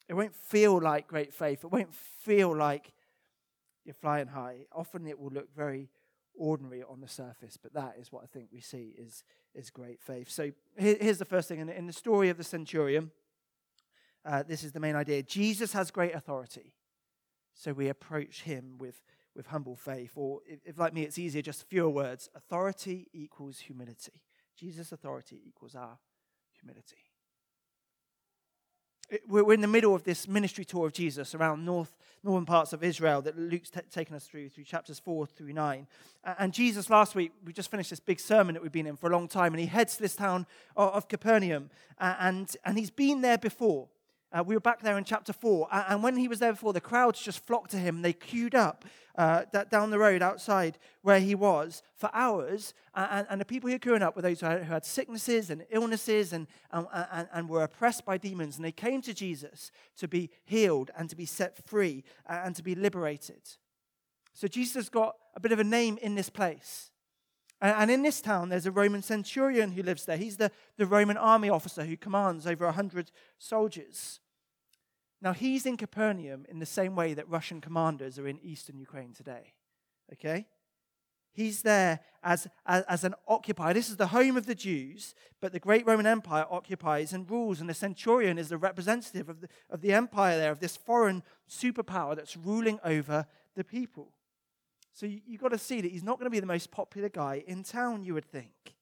It 0.08 0.14
won't 0.14 0.36
feel 0.36 0.80
like 0.80 1.08
great 1.08 1.34
faith. 1.34 1.64
It 1.64 1.72
won't 1.72 1.94
feel 1.94 2.56
like 2.56 2.94
you're 3.86 3.96
flying 3.96 4.28
high. 4.28 4.66
Often 4.72 5.08
it 5.08 5.20
will 5.20 5.32
look 5.32 5.54
very 5.56 5.90
ordinary 6.36 6.84
on 6.84 7.02
the 7.02 7.08
surface, 7.08 7.58
but 7.62 7.74
that 7.74 7.96
is 8.00 8.12
what 8.12 8.24
I 8.24 8.28
think 8.28 8.50
we 8.52 8.60
see 8.60 8.96
is, 8.98 9.24
is 9.54 9.70
great 9.70 10.02
faith. 10.02 10.30
So 10.30 10.52
here's 10.78 11.20
the 11.20 11.26
first 11.26 11.48
thing 11.48 11.60
in, 11.60 11.70
in 11.70 11.88
the 11.88 11.94
story 11.94 12.30
of 12.30 12.38
the 12.38 12.44
centurion. 12.44 13.12
Uh, 14.26 14.44
this 14.44 14.64
is 14.64 14.72
the 14.72 14.80
main 14.80 14.96
idea. 14.96 15.22
Jesus 15.22 15.74
has 15.74 15.92
great 15.92 16.16
authority. 16.16 16.74
So 17.54 17.74
we 17.74 17.90
approach 17.90 18.44
him 18.44 18.78
with, 18.78 19.04
with 19.36 19.48
humble 19.48 19.76
faith. 19.76 20.12
Or 20.16 20.42
if, 20.48 20.60
if, 20.66 20.78
like 20.78 20.94
me, 20.94 21.04
it's 21.04 21.18
easier, 21.18 21.42
just 21.42 21.68
fewer 21.68 21.90
words. 21.90 22.30
Authority 22.36 23.08
equals 23.14 23.60
humility. 23.60 24.22
Jesus' 24.58 24.92
authority 24.92 25.42
equals 25.46 25.76
our 25.76 25.98
humility 26.60 26.98
we're 29.28 29.54
in 29.54 29.62
the 29.62 29.68
middle 29.68 29.94
of 29.94 30.04
this 30.04 30.28
ministry 30.28 30.66
tour 30.66 30.88
of 30.88 30.94
Jesus 30.94 31.36
around 31.36 31.66
north, 31.66 31.96
northern 32.24 32.46
parts 32.46 32.74
of 32.74 32.84
Israel 32.84 33.22
that 33.22 33.38
Luke's 33.38 33.70
t- 33.70 33.82
taken 33.92 34.16
us 34.16 34.26
through, 34.26 34.50
through 34.50 34.64
chapters 34.64 35.00
4 35.00 35.26
through 35.28 35.54
9. 35.54 35.88
And 36.40 36.54
Jesus, 36.54 36.90
last 36.90 37.16
week, 37.16 37.32
we 37.46 37.54
just 37.54 37.70
finished 37.70 37.90
this 37.90 38.00
big 38.00 38.20
sermon 38.20 38.54
that 38.54 38.64
we've 38.64 38.72
been 38.72 38.88
in 38.88 38.96
for 38.96 39.10
a 39.10 39.14
long 39.14 39.28
time, 39.28 39.54
and 39.54 39.60
he 39.60 39.66
heads 39.66 39.98
to 39.98 40.02
this 40.02 40.16
town 40.16 40.46
of 40.76 41.08
Capernaum, 41.08 41.70
and, 42.00 42.56
and 42.66 42.78
he's 42.78 42.92
been 42.92 43.22
there 43.22 43.38
before. 43.38 43.88
Uh, 44.34 44.44
we 44.44 44.56
were 44.56 44.62
back 44.62 44.82
there 44.82 44.98
in 44.98 45.04
chapter 45.04 45.32
4. 45.32 45.68
And 45.72 46.02
when 46.02 46.18
he 46.18 46.28
was 46.28 46.40
there 46.40 46.54
before, 46.54 46.74
the 46.74 46.82
crowds 46.82 47.22
just 47.22 47.46
flocked 47.46 47.70
to 47.72 47.78
him. 47.78 48.02
They 48.02 48.14
queued 48.14 48.56
up 48.56 48.84
uh, 49.16 49.44
down 49.70 49.92
the 49.92 50.00
road 50.00 50.24
outside 50.24 50.80
where 51.04 51.20
he 51.20 51.36
was 51.36 51.84
for 51.96 52.10
hours. 52.14 52.74
And, 52.96 53.28
and 53.30 53.40
the 53.40 53.46
people 53.46 53.70
who 53.70 53.76
were 53.76 53.80
queuing 53.80 54.02
up 54.02 54.16
were 54.16 54.24
those 54.24 54.40
who 54.40 54.48
had, 54.48 54.64
who 54.64 54.74
had 54.74 54.86
sicknesses 54.86 55.52
and 55.52 55.66
illnesses 55.70 56.34
and, 56.34 56.48
and, 56.72 56.88
and, 57.12 57.28
and, 57.32 57.48
were 57.48 57.62
oppressed 57.62 58.06
by 58.06 58.18
demons. 58.18 58.56
And 58.56 58.66
they 58.66 58.72
came 58.72 59.04
to 59.04 59.14
Jesus 59.14 59.72
to 59.98 60.08
be 60.08 60.32
healed 60.46 60.90
and 60.98 61.12
to 61.12 61.16
be 61.16 61.28
set 61.28 61.64
free 61.68 62.04
and 62.28 62.56
to 62.56 62.64
be 62.64 62.74
liberated. 62.74 63.42
So 64.34 64.48
Jesus 64.48 64.90
got 64.90 65.16
a 65.36 65.40
bit 65.40 65.52
of 65.52 65.60
a 65.60 65.64
name 65.64 66.00
in 66.02 66.16
this 66.16 66.32
place. 66.32 66.90
And 67.62 67.90
in 67.90 68.02
this 68.02 68.20
town, 68.20 68.50
there's 68.50 68.66
a 68.66 68.72
Roman 68.72 69.02
centurion 69.02 69.72
who 69.72 69.84
lives 69.84 70.04
there. 70.04 70.18
He's 70.18 70.36
the, 70.36 70.52
the 70.76 70.86
Roman 70.86 71.16
army 71.16 71.50
officer 71.50 71.86
who 71.86 71.96
commands 71.96 72.46
over 72.46 72.66
100 72.66 73.10
soldiers. 73.38 74.20
Now, 75.24 75.32
he's 75.32 75.66
in 75.66 75.78
Capernaum 75.78 76.46
in 76.50 76.60
the 76.60 76.66
same 76.66 76.98
way 76.98 77.14
that 77.14 77.30
Russian 77.30 77.62
commanders 77.62 78.20
are 78.20 78.28
in 78.28 78.40
eastern 78.44 78.78
Ukraine 78.78 79.14
today. 79.14 79.54
Okay? 80.12 80.46
He's 81.32 81.62
there 81.62 82.02
as, 82.22 82.46
as, 82.66 82.84
as, 82.84 83.04
an 83.06 83.16
occupier. 83.26 83.74
This 83.74 83.90
is 83.90 83.96
the 83.96 84.08
home 84.08 84.36
of 84.36 84.46
the 84.46 84.54
Jews, 84.54 85.16
but 85.40 85.54
the 85.54 85.62
great 85.62 85.88
Roman 85.88 86.06
Empire 86.06 86.46
occupies 86.52 87.14
and 87.14 87.30
rules, 87.32 87.62
and 87.62 87.70
the 87.70 87.74
centurion 87.74 88.38
is 88.38 88.50
the 88.50 88.58
representative 88.58 89.30
of 89.30 89.40
the, 89.40 89.48
of 89.70 89.80
the 89.80 89.94
empire 89.94 90.38
there, 90.38 90.52
of 90.52 90.60
this 90.60 90.76
foreign 90.76 91.24
superpower 91.50 92.18
that's 92.18 92.36
ruling 92.36 92.80
over 92.84 93.26
the 93.56 93.64
people. 93.64 94.12
So 94.92 95.06
you, 95.06 95.22
you've 95.26 95.42
got 95.42 95.54
to 95.54 95.58
see 95.58 95.80
that 95.80 95.92
he's 95.92 96.04
not 96.04 96.20
going 96.20 96.30
to 96.30 96.36
be 96.36 96.42
the 96.42 96.46
most 96.46 96.70
popular 96.70 97.08
guy 97.08 97.44
in 97.48 97.64
town, 97.64 98.04
you 98.04 98.14
would 98.14 98.26
think. 98.26 98.76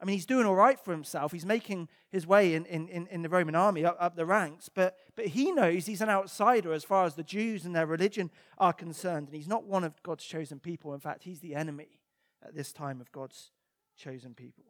I 0.00 0.04
mean, 0.04 0.14
he's 0.14 0.26
doing 0.26 0.46
all 0.46 0.54
right 0.54 0.78
for 0.78 0.92
himself. 0.92 1.32
He's 1.32 1.46
making 1.46 1.88
his 2.10 2.26
way 2.26 2.54
in, 2.54 2.66
in, 2.66 3.06
in 3.06 3.22
the 3.22 3.28
Roman 3.28 3.54
army 3.54 3.84
up, 3.84 3.96
up 3.98 4.14
the 4.14 4.26
ranks, 4.26 4.68
but, 4.68 4.96
but 5.14 5.26
he 5.26 5.52
knows 5.52 5.86
he's 5.86 6.02
an 6.02 6.10
outsider 6.10 6.72
as 6.72 6.84
far 6.84 7.06
as 7.06 7.14
the 7.14 7.22
Jews 7.22 7.64
and 7.64 7.74
their 7.74 7.86
religion 7.86 8.30
are 8.58 8.74
concerned. 8.74 9.28
And 9.28 9.36
he's 9.36 9.48
not 9.48 9.64
one 9.64 9.84
of 9.84 10.02
God's 10.02 10.24
chosen 10.24 10.60
people. 10.60 10.92
In 10.92 11.00
fact, 11.00 11.24
he's 11.24 11.40
the 11.40 11.54
enemy 11.54 12.00
at 12.44 12.54
this 12.54 12.72
time 12.72 13.00
of 13.00 13.10
God's 13.10 13.52
chosen 13.96 14.34
people. 14.34 14.64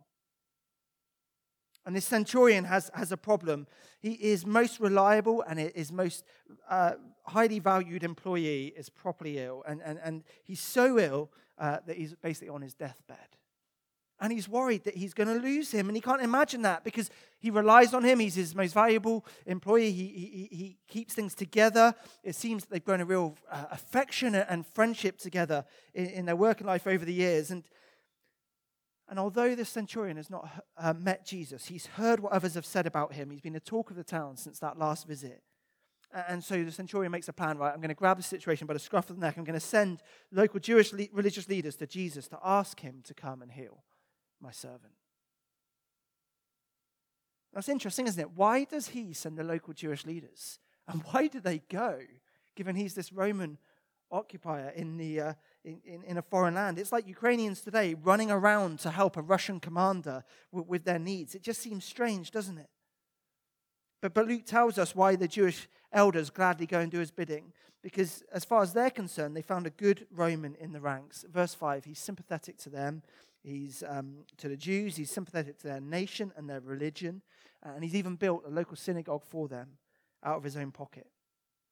And 1.84 1.94
this 1.94 2.04
centurion 2.04 2.64
has, 2.64 2.90
has 2.94 3.12
a 3.12 3.16
problem. 3.16 3.68
He 4.00 4.12
is 4.12 4.44
most 4.44 4.80
reliable 4.80 5.42
and 5.42 5.58
his 5.58 5.92
most 5.92 6.24
uh, 6.68 6.94
highly 7.24 7.60
valued 7.60 8.02
employee 8.02 8.72
is 8.76 8.88
properly 8.88 9.38
ill. 9.38 9.62
And, 9.66 9.80
and, 9.84 9.98
and 10.02 10.24
he's 10.42 10.60
so 10.60 10.98
ill 10.98 11.30
uh, 11.58 11.78
that 11.86 11.96
he's 11.96 12.14
basically 12.14 12.48
on 12.48 12.62
his 12.62 12.74
deathbed. 12.74 13.35
And 14.18 14.32
he's 14.32 14.48
worried 14.48 14.84
that 14.84 14.96
he's 14.96 15.12
going 15.12 15.28
to 15.28 15.34
lose 15.34 15.70
him. 15.70 15.88
And 15.88 15.96
he 15.96 16.00
can't 16.00 16.22
imagine 16.22 16.62
that 16.62 16.84
because 16.84 17.10
he 17.38 17.50
relies 17.50 17.92
on 17.92 18.02
him. 18.02 18.18
He's 18.18 18.34
his 18.34 18.54
most 18.54 18.72
valuable 18.72 19.26
employee. 19.44 19.92
He, 19.92 20.06
he, 20.06 20.56
he 20.56 20.78
keeps 20.88 21.12
things 21.12 21.34
together. 21.34 21.94
It 22.24 22.34
seems 22.34 22.64
that 22.64 22.70
they've 22.70 22.84
grown 22.84 23.02
a 23.02 23.04
real 23.04 23.36
uh, 23.50 23.66
affection 23.70 24.34
and 24.34 24.66
friendship 24.66 25.18
together 25.18 25.66
in, 25.94 26.06
in, 26.06 26.24
their 26.24 26.36
working 26.36 26.66
life 26.66 26.86
over 26.86 27.04
the 27.04 27.12
years. 27.12 27.50
And, 27.50 27.64
and 29.06 29.18
although 29.18 29.54
this 29.54 29.68
centurion 29.68 30.16
has 30.16 30.30
not 30.30 30.48
uh, 30.78 30.94
met 30.94 31.26
Jesus, 31.26 31.66
he's 31.66 31.86
heard 31.86 32.20
what 32.20 32.32
others 32.32 32.54
have 32.54 32.66
said 32.66 32.86
about 32.86 33.12
him. 33.12 33.30
He's 33.30 33.42
been 33.42 33.52
the 33.52 33.60
talk 33.60 33.90
of 33.90 33.96
the 33.96 34.04
town 34.04 34.38
since 34.38 34.58
that 34.60 34.78
last 34.78 35.06
visit. 35.06 35.42
And 36.28 36.42
so 36.42 36.64
the 36.64 36.72
centurion 36.72 37.12
makes 37.12 37.28
a 37.28 37.34
plan, 37.34 37.58
right? 37.58 37.70
I'm 37.70 37.80
going 37.80 37.88
to 37.90 37.94
grab 37.94 38.16
the 38.16 38.22
situation 38.22 38.66
by 38.66 38.72
the 38.72 38.78
scruff 38.78 39.10
of 39.10 39.16
the 39.16 39.20
neck. 39.20 39.36
I'm 39.36 39.44
going 39.44 39.60
to 39.60 39.60
send 39.60 40.02
local 40.32 40.58
Jewish 40.58 40.94
le- 40.94 41.08
religious 41.12 41.50
leaders 41.50 41.76
to 41.76 41.86
Jesus 41.86 42.28
to 42.28 42.38
ask 42.42 42.80
him 42.80 43.02
to 43.04 43.12
come 43.12 43.42
and 43.42 43.52
heal 43.52 43.82
my 44.40 44.50
servant. 44.50 44.92
That's 47.52 47.68
interesting, 47.68 48.06
isn't 48.06 48.20
it? 48.20 48.30
Why 48.32 48.64
does 48.64 48.88
he 48.88 49.12
send 49.12 49.38
the 49.38 49.44
local 49.44 49.72
Jewish 49.72 50.04
leaders? 50.04 50.58
And 50.88 51.02
why 51.04 51.26
do 51.26 51.40
they 51.40 51.62
go, 51.70 52.00
given 52.54 52.76
he's 52.76 52.94
this 52.94 53.12
Roman 53.12 53.58
occupier 54.10 54.70
in, 54.76 54.98
the, 54.98 55.20
uh, 55.20 55.32
in, 55.64 55.80
in, 55.84 56.02
in, 56.04 56.18
a 56.18 56.22
foreign 56.22 56.54
land? 56.54 56.78
It's 56.78 56.92
like 56.92 57.08
Ukrainians 57.08 57.62
today 57.62 57.94
running 57.94 58.30
around 58.30 58.80
to 58.80 58.90
help 58.90 59.16
a 59.16 59.22
Russian 59.22 59.58
commander 59.58 60.22
with, 60.52 60.66
with 60.66 60.84
their 60.84 60.98
needs. 60.98 61.34
It 61.34 61.42
just 61.42 61.62
seems 61.62 61.84
strange, 61.84 62.30
doesn't 62.30 62.58
it? 62.58 62.68
But, 64.02 64.14
but 64.14 64.28
Luke 64.28 64.44
tells 64.44 64.78
us 64.78 64.94
why 64.94 65.16
the 65.16 65.26
Jewish 65.26 65.68
elders 65.92 66.30
gladly 66.30 66.66
go 66.66 66.80
and 66.80 66.92
do 66.92 67.00
his 67.00 67.10
bidding. 67.10 67.52
Because 67.82 68.22
as 68.32 68.44
far 68.44 68.62
as 68.62 68.72
they're 68.72 68.90
concerned, 68.90 69.36
they 69.36 69.42
found 69.42 69.66
a 69.66 69.70
good 69.70 70.06
Roman 70.10 70.56
in 70.56 70.72
the 70.72 70.80
ranks. 70.80 71.24
Verse 71.32 71.54
5 71.54 71.84
he's 71.84 71.98
sympathetic 71.98 72.58
to 72.58 72.68
them. 72.70 73.02
He's 73.46 73.84
um, 73.86 74.24
to 74.38 74.48
the 74.48 74.56
Jews, 74.56 74.96
he's 74.96 75.10
sympathetic 75.10 75.58
to 75.60 75.68
their 75.68 75.80
nation 75.80 76.32
and 76.36 76.50
their 76.50 76.60
religion, 76.60 77.22
uh, 77.64 77.70
and 77.76 77.84
he's 77.84 77.94
even 77.94 78.16
built 78.16 78.42
a 78.44 78.50
local 78.50 78.76
synagogue 78.76 79.22
for 79.24 79.46
them 79.46 79.78
out 80.24 80.36
of 80.38 80.42
his 80.42 80.56
own 80.56 80.72
pocket. 80.72 81.06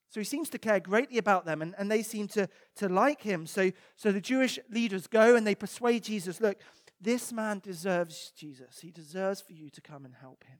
So 0.08 0.20
he 0.20 0.24
seems 0.24 0.48
to 0.50 0.58
care 0.58 0.78
greatly 0.78 1.18
about 1.18 1.46
them, 1.46 1.62
and, 1.62 1.74
and 1.76 1.90
they 1.90 2.04
seem 2.04 2.28
to, 2.28 2.48
to 2.76 2.88
like 2.88 3.22
him. 3.22 3.44
So, 3.44 3.72
so 3.96 4.12
the 4.12 4.20
Jewish 4.20 4.60
leaders 4.70 5.08
go 5.08 5.34
and 5.34 5.44
they 5.44 5.56
persuade 5.56 6.04
Jesus 6.04 6.40
look, 6.40 6.58
this 7.00 7.32
man 7.32 7.58
deserves 7.58 8.32
Jesus. 8.38 8.78
He 8.80 8.92
deserves 8.92 9.40
for 9.40 9.52
you 9.52 9.68
to 9.70 9.80
come 9.80 10.04
and 10.04 10.14
help 10.14 10.44
him. 10.44 10.58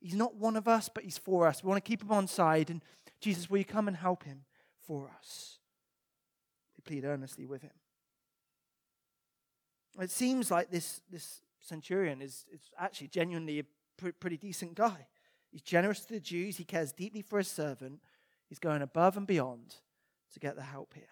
He's 0.00 0.14
not 0.14 0.36
one 0.36 0.54
of 0.54 0.68
us, 0.68 0.88
but 0.88 1.02
he's 1.02 1.18
for 1.18 1.48
us. 1.48 1.64
We 1.64 1.68
want 1.68 1.84
to 1.84 1.88
keep 1.88 2.02
him 2.02 2.12
on 2.12 2.28
side. 2.28 2.70
And 2.70 2.82
Jesus, 3.20 3.50
will 3.50 3.58
you 3.58 3.64
come 3.64 3.88
and 3.88 3.96
help 3.96 4.22
him 4.22 4.44
for 4.86 5.10
us? 5.18 5.58
They 6.76 6.82
plead 6.88 7.04
earnestly 7.04 7.46
with 7.46 7.62
him. 7.62 7.72
It 10.00 10.10
seems 10.10 10.50
like 10.50 10.70
this, 10.70 11.00
this 11.10 11.42
centurion 11.60 12.22
is, 12.22 12.46
is 12.52 12.60
actually 12.78 13.08
genuinely 13.08 13.60
a 13.60 13.64
pr- 13.96 14.10
pretty 14.18 14.36
decent 14.36 14.74
guy. 14.74 15.06
He's 15.50 15.62
generous 15.62 16.00
to 16.00 16.14
the 16.14 16.20
Jews, 16.20 16.56
he 16.56 16.64
cares 16.64 16.92
deeply 16.92 17.20
for 17.22 17.38
his 17.38 17.48
servant, 17.48 18.00
he's 18.48 18.58
going 18.58 18.80
above 18.80 19.16
and 19.16 19.26
beyond 19.26 19.74
to 20.32 20.40
get 20.40 20.56
the 20.56 20.62
help 20.62 20.94
here. 20.94 21.04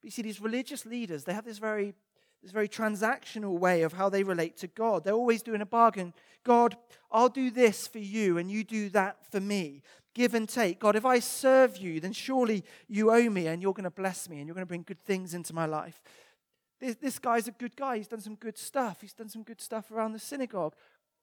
But 0.00 0.06
you 0.06 0.10
see, 0.12 0.22
these 0.22 0.40
religious 0.40 0.86
leaders, 0.86 1.24
they 1.24 1.34
have 1.34 1.44
this 1.44 1.58
very, 1.58 1.92
this 2.40 2.52
very 2.52 2.68
transactional 2.68 3.58
way 3.58 3.82
of 3.82 3.94
how 3.94 4.08
they 4.08 4.22
relate 4.22 4.56
to 4.58 4.68
God. 4.68 5.02
They're 5.02 5.12
always 5.12 5.42
doing 5.42 5.60
a 5.60 5.66
bargain. 5.66 6.14
God, 6.44 6.76
I'll 7.10 7.28
do 7.28 7.50
this 7.50 7.88
for 7.88 7.98
you, 7.98 8.38
and 8.38 8.48
you 8.48 8.62
do 8.62 8.90
that 8.90 9.16
for 9.32 9.40
me. 9.40 9.82
Give 10.14 10.34
and 10.34 10.48
take. 10.48 10.78
God, 10.78 10.94
if 10.94 11.04
I 11.04 11.18
serve 11.18 11.76
you, 11.76 11.98
then 11.98 12.12
surely 12.12 12.64
you 12.86 13.10
owe 13.10 13.28
me, 13.28 13.48
and 13.48 13.60
you're 13.60 13.72
going 13.72 13.84
to 13.84 13.90
bless 13.90 14.28
me, 14.28 14.38
and 14.38 14.46
you're 14.46 14.54
going 14.54 14.66
to 14.66 14.68
bring 14.68 14.84
good 14.84 15.04
things 15.04 15.34
into 15.34 15.52
my 15.52 15.66
life. 15.66 16.00
This, 16.80 16.96
this 16.96 17.18
guy's 17.18 17.48
a 17.48 17.52
good 17.52 17.76
guy. 17.76 17.96
He's 17.96 18.08
done 18.08 18.20
some 18.20 18.36
good 18.36 18.56
stuff. 18.56 18.98
He's 19.00 19.12
done 19.12 19.28
some 19.28 19.42
good 19.42 19.60
stuff 19.60 19.90
around 19.90 20.12
the 20.12 20.18
synagogue. 20.18 20.74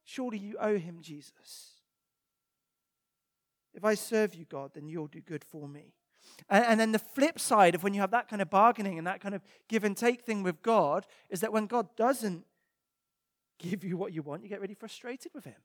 Surely 0.03 0.38
you 0.38 0.57
owe 0.59 0.77
him, 0.77 1.00
Jesus. 1.01 1.75
If 3.74 3.83
I 3.83 3.93
serve 3.93 4.35
you, 4.35 4.45
God, 4.45 4.71
then 4.74 4.88
you'll 4.88 5.07
do 5.07 5.21
good 5.21 5.43
for 5.43 5.67
me. 5.67 5.93
And, 6.50 6.65
and, 6.65 6.79
then 6.79 6.91
the 6.91 7.00
flip 7.00 7.39
side 7.39 7.75
of 7.75 7.83
when 7.83 7.93
you 7.93 8.01
have 8.01 8.12
that 8.12 8.27
kind 8.27 8.41
of 8.41 8.50
bargaining 8.50 8.97
and 8.97 9.05
that 9.05 9.21
kind 9.21 9.35
of 9.35 9.43
give 9.67 9.83
and 9.83 9.95
take 9.95 10.24
thing 10.24 10.41
with 10.41 10.62
God 10.63 11.05
is 11.29 11.41
that 11.41 11.53
when 11.53 11.67
God 11.67 11.88
doesn't 11.95 12.45
give 13.59 13.83
you 13.83 13.95
what 13.95 14.12
you 14.12 14.24
want, 14.24 14.43
you 14.43 14.50
get 14.50 14.62
really 14.62 14.74
frustrated 14.74 15.31
with 15.35 15.45
him. 15.45 15.62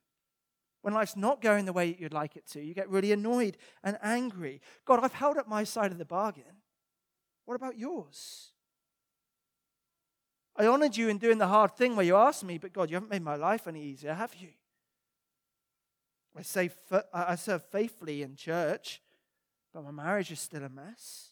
When 0.82 0.94
life's 0.94 1.16
not 1.16 1.42
going 1.42 1.64
the 1.64 1.72
way 1.72 1.96
you'd 1.98 2.12
like 2.12 2.36
it 2.36 2.46
to, 2.48 2.62
you 2.62 2.74
get 2.74 2.88
really 2.88 3.12
annoyed 3.12 3.56
and 3.82 3.98
angry. 4.02 4.60
God, 4.84 5.00
I've 5.02 5.14
held 5.14 5.36
up 5.36 5.48
my 5.48 5.64
side 5.64 5.92
of 5.92 5.98
the 5.98 6.04
bargain. 6.04 6.62
What 7.44 7.54
about 7.54 7.78
yours? 7.78 8.52
I 10.56 10.66
honored 10.66 10.96
you 10.96 11.08
in 11.08 11.18
doing 11.18 11.38
the 11.38 11.46
hard 11.46 11.76
thing 11.76 11.96
where 11.96 12.04
you 12.04 12.16
asked 12.16 12.44
me, 12.44 12.58
but 12.58 12.72
God, 12.72 12.90
you 12.90 12.96
haven't 12.96 13.10
made 13.10 13.22
my 13.22 13.36
life 13.36 13.66
any 13.66 13.82
easier, 13.82 14.14
have 14.14 14.34
you? 14.34 14.48
I, 16.36 16.42
say, 16.42 16.70
I 17.12 17.34
serve 17.34 17.64
faithfully 17.70 18.22
in 18.22 18.36
church, 18.36 19.00
but 19.72 19.84
my 19.84 19.90
marriage 19.90 20.30
is 20.30 20.40
still 20.40 20.64
a 20.64 20.68
mess. 20.68 21.30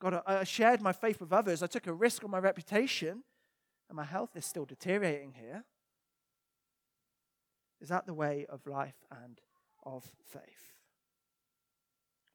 God, 0.00 0.22
I 0.26 0.44
shared 0.44 0.80
my 0.80 0.92
faith 0.92 1.20
with 1.20 1.32
others. 1.32 1.62
I 1.62 1.66
took 1.66 1.86
a 1.86 1.92
risk 1.92 2.24
on 2.24 2.30
my 2.30 2.38
reputation, 2.38 3.22
and 3.88 3.96
my 3.96 4.04
health 4.04 4.30
is 4.34 4.46
still 4.46 4.64
deteriorating 4.64 5.34
here. 5.38 5.64
Is 7.80 7.88
that 7.88 8.06
the 8.06 8.14
way 8.14 8.46
of 8.48 8.66
life 8.66 8.96
and 9.24 9.40
of 9.84 10.10
faith? 10.26 10.42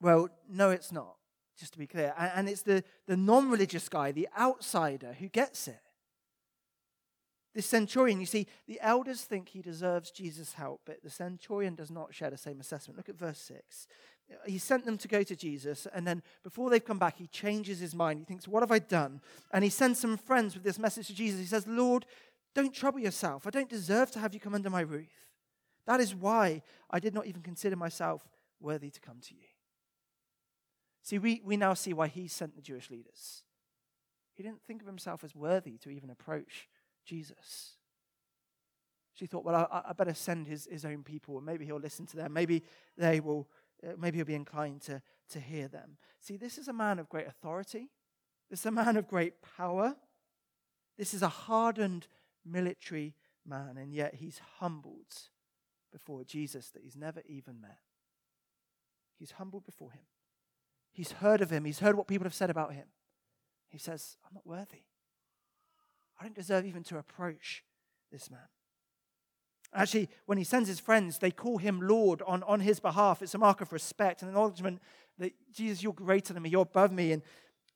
Well, 0.01 0.29
no, 0.49 0.69
it's 0.69 0.91
not, 0.91 1.15
just 1.57 1.73
to 1.73 1.79
be 1.79 1.87
clear. 1.87 2.13
And 2.17 2.47
it's 2.47 2.61
the, 2.61 2.83
the 3.07 3.17
non 3.17 3.49
religious 3.49 3.89
guy, 3.89 4.11
the 4.11 4.29
outsider, 4.37 5.13
who 5.13 5.27
gets 5.27 5.67
it. 5.67 5.79
This 7.55 7.65
centurion, 7.65 8.19
you 8.19 8.25
see, 8.25 8.47
the 8.67 8.81
elders 8.81 9.21
think 9.21 9.47
he 9.47 9.61
deserves 9.61 10.11
Jesus' 10.11 10.53
help, 10.53 10.81
but 10.85 11.01
the 11.01 11.09
centurion 11.09 11.73
does 11.73 11.89
not 11.89 12.13
share 12.13 12.29
the 12.29 12.37
same 12.37 12.59
assessment. 12.59 12.97
Look 12.97 13.07
at 13.07 13.17
verse 13.17 13.39
6. 13.39 13.87
He 14.45 14.57
sent 14.57 14.83
them 14.83 14.97
to 14.97 15.07
go 15.07 15.23
to 15.23 15.35
Jesus, 15.37 15.87
and 15.93 16.05
then 16.05 16.21
before 16.43 16.69
they've 16.69 16.83
come 16.83 16.99
back, 16.99 17.15
he 17.17 17.27
changes 17.27 17.79
his 17.79 17.95
mind. 17.95 18.19
He 18.19 18.25
thinks, 18.25 18.45
What 18.45 18.61
have 18.61 18.73
I 18.73 18.79
done? 18.79 19.21
And 19.53 19.63
he 19.63 19.69
sends 19.69 19.99
some 19.99 20.17
friends 20.17 20.53
with 20.53 20.65
this 20.65 20.77
message 20.77 21.07
to 21.07 21.15
Jesus. 21.15 21.39
He 21.39 21.45
says, 21.45 21.65
Lord, 21.65 22.05
don't 22.53 22.73
trouble 22.73 22.99
yourself. 22.99 23.47
I 23.47 23.51
don't 23.51 23.69
deserve 23.69 24.11
to 24.11 24.19
have 24.19 24.33
you 24.33 24.41
come 24.41 24.55
under 24.55 24.69
my 24.69 24.81
roof. 24.81 25.29
That 25.87 26.01
is 26.01 26.13
why 26.13 26.61
I 26.91 26.99
did 26.99 27.13
not 27.13 27.25
even 27.25 27.41
consider 27.41 27.77
myself 27.77 28.27
worthy 28.59 28.89
to 28.89 28.99
come 28.99 29.21
to 29.21 29.33
you. 29.33 29.47
See, 31.03 31.19
we, 31.19 31.41
we 31.45 31.55
now 31.55 31.73
see 31.73 31.93
why 31.93 32.07
he 32.07 32.27
sent 32.27 32.55
the 32.55 32.61
Jewish 32.61 32.89
leaders. 32.89 33.43
He 34.33 34.43
didn't 34.43 34.63
think 34.67 34.81
of 34.81 34.87
himself 34.87 35.23
as 35.23 35.33
worthy 35.33 35.77
to 35.77 35.89
even 35.89 36.09
approach 36.09 36.67
Jesus. 37.05 37.73
She 39.13 39.27
thought, 39.27 39.45
well, 39.45 39.69
I, 39.71 39.89
I 39.89 39.93
better 39.93 40.13
send 40.13 40.47
his, 40.47 40.67
his 40.69 40.83
own 40.83 41.03
people, 41.03 41.39
maybe 41.41 41.65
he'll 41.65 41.79
listen 41.79 42.05
to 42.07 42.17
them. 42.17 42.33
Maybe 42.33 42.63
they 42.97 43.19
will, 43.19 43.47
uh, 43.85 43.93
maybe 43.97 44.17
he'll 44.17 44.25
be 44.25 44.35
inclined 44.35 44.81
to, 44.83 45.01
to 45.29 45.39
hear 45.39 45.67
them. 45.67 45.97
See, 46.19 46.37
this 46.37 46.57
is 46.57 46.67
a 46.67 46.73
man 46.73 46.99
of 46.99 47.07
great 47.07 47.27
authority. 47.27 47.89
This 48.49 48.59
is 48.59 48.65
a 48.65 48.71
man 48.71 48.97
of 48.97 49.07
great 49.07 49.35
power. 49.57 49.95
This 50.97 51.13
is 51.13 51.21
a 51.21 51.29
hardened 51.29 52.07
military 52.45 53.15
man, 53.45 53.77
and 53.77 53.93
yet 53.93 54.15
he's 54.15 54.41
humbled 54.59 55.29
before 55.91 56.23
Jesus 56.23 56.69
that 56.71 56.83
he's 56.83 56.97
never 56.97 57.21
even 57.25 57.61
met. 57.61 57.79
He's 59.17 59.31
humbled 59.31 59.65
before 59.65 59.91
him. 59.91 60.01
He's 60.91 61.13
heard 61.13 61.41
of 61.41 61.49
him. 61.49 61.63
He's 61.65 61.79
heard 61.79 61.95
what 61.95 62.07
people 62.07 62.25
have 62.25 62.33
said 62.33 62.49
about 62.49 62.73
him. 62.73 62.87
He 63.69 63.77
says, 63.77 64.17
I'm 64.25 64.33
not 64.33 64.45
worthy. 64.45 64.83
I 66.19 66.23
don't 66.23 66.35
deserve 66.35 66.65
even 66.65 66.83
to 66.83 66.97
approach 66.97 67.63
this 68.11 68.31
man. 68.31 68.47
Actually, 69.73 70.09
when 70.25 70.37
he 70.37 70.43
sends 70.43 70.69
his 70.69 70.79
friends, 70.79 71.17
they 71.17 71.31
call 71.31 71.57
him 71.57 71.81
Lord 71.81 72.21
on, 72.25 72.43
on 72.43 72.61
his 72.61 72.79
behalf. 72.79 73.21
It's 73.21 73.35
a 73.35 73.37
mark 73.37 73.59
of 73.59 73.73
respect 73.73 74.21
and 74.21 74.29
acknowledgement 74.29 74.81
that 75.17 75.33
Jesus, 75.51 75.83
you're 75.83 75.93
greater 75.93 76.33
than 76.33 76.43
me, 76.43 76.49
you're 76.49 76.61
above 76.61 76.91
me, 76.91 77.11
and, 77.11 77.21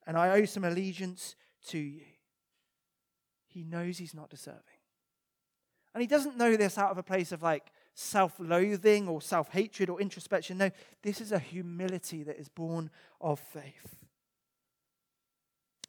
and 0.08 0.18
I 0.18 0.40
owe 0.40 0.46
some 0.46 0.64
allegiance 0.64 1.36
to 1.68 1.78
you. 1.78 2.02
He 3.48 3.64
knows 3.64 3.98
he's 3.98 4.14
not 4.14 4.30
deserving. 4.30 4.62
And 5.94 6.02
he 6.02 6.08
doesn't 6.08 6.38
know 6.38 6.56
this 6.56 6.78
out 6.78 6.92
of 6.92 6.98
a 6.98 7.04
place 7.04 7.32
of 7.32 7.42
like 7.42 7.72
self 7.94 8.34
loathing 8.40 9.08
or 9.08 9.22
self 9.22 9.50
hatred 9.50 9.90
or 9.90 10.00
introspection. 10.00 10.58
No, 10.58 10.72
this 11.02 11.20
is 11.20 11.32
a 11.32 11.40
humility 11.40 12.24
that 12.24 12.40
is 12.40 12.48
born 12.48 12.92
of 13.20 13.40
faith. 13.40 13.98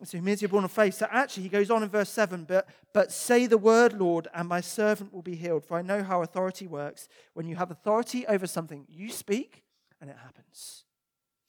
So 0.02 0.16
humility 0.16 0.46
born 0.46 0.64
of 0.64 0.72
faith. 0.72 0.94
So 0.94 1.06
actually, 1.10 1.42
he 1.42 1.48
goes 1.50 1.70
on 1.70 1.82
in 1.82 1.88
verse 1.88 2.08
7 2.08 2.44
but, 2.44 2.68
but 2.94 3.12
say 3.12 3.46
the 3.46 3.58
word, 3.58 3.92
Lord, 3.92 4.28
and 4.34 4.48
my 4.48 4.62
servant 4.62 5.12
will 5.12 5.22
be 5.22 5.34
healed. 5.34 5.64
For 5.64 5.76
I 5.76 5.82
know 5.82 6.02
how 6.02 6.22
authority 6.22 6.66
works. 6.66 7.08
When 7.34 7.46
you 7.46 7.56
have 7.56 7.70
authority 7.70 8.26
over 8.26 8.46
something, 8.46 8.86
you 8.88 9.10
speak 9.10 9.62
and 10.00 10.08
it 10.08 10.16
happens. 10.16 10.84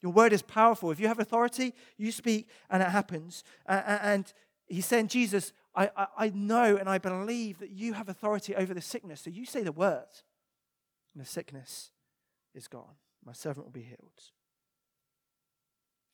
Your 0.02 0.12
word 0.12 0.34
is 0.34 0.42
powerful. 0.42 0.92
If 0.92 1.00
you 1.00 1.08
have 1.08 1.20
authority, 1.20 1.74
you 1.98 2.12
speak 2.12 2.50
and 2.70 2.84
it 2.84 2.90
happens. 2.90 3.44
Uh, 3.68 3.82
and 3.86 4.34
he's 4.68 4.86
saying, 4.86 5.08
Jesus, 5.08 5.54
I, 5.76 5.90
I, 5.96 6.08
I 6.18 6.32
know 6.34 6.76
and 6.76 6.90
I 6.90 6.98
believe 6.98 7.60
that 7.60 7.72
you 7.72 7.94
have 7.94 8.10
authority 8.10 8.56
over 8.56 8.74
the 8.74 8.82
sickness. 8.82 9.22
So 9.22 9.30
you 9.30 9.46
say 9.46 9.64
the 9.64 9.72
word, 9.72 10.08
and 11.14 11.24
the 11.24 11.28
sickness 11.28 11.92
is 12.54 12.68
gone. 12.68 12.96
My 13.26 13.34
servant 13.34 13.66
will 13.66 13.72
be 13.72 13.84
healed. 13.84 14.32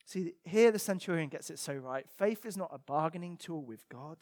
See, 0.08 0.32
here 0.42 0.72
the 0.72 0.78
centurion 0.78 1.28
gets 1.28 1.50
it 1.50 1.58
so 1.58 1.74
right. 1.74 2.08
Faith 2.08 2.46
is 2.46 2.56
not 2.56 2.70
a 2.72 2.78
bargaining 2.78 3.36
tool 3.36 3.62
with 3.62 3.86
God. 3.90 4.16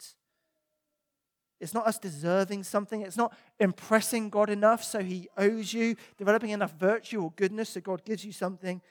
It's 1.61 1.73
not 1.73 1.87
us 1.87 1.97
deserving 1.97 2.65
something. 2.65 3.03
It's 3.03 3.15
not 3.15 3.33
impressing 3.57 4.29
God 4.29 4.49
enough 4.49 4.83
so 4.83 4.99
he 5.01 5.29
owes 5.37 5.71
you, 5.71 5.95
developing 6.17 6.49
enough 6.49 6.73
virtue 6.77 7.21
or 7.21 7.31
goodness 7.37 7.69
so 7.69 7.79
God 7.79 8.03
gives 8.03 8.25
you 8.25 8.33
something. 8.33 8.81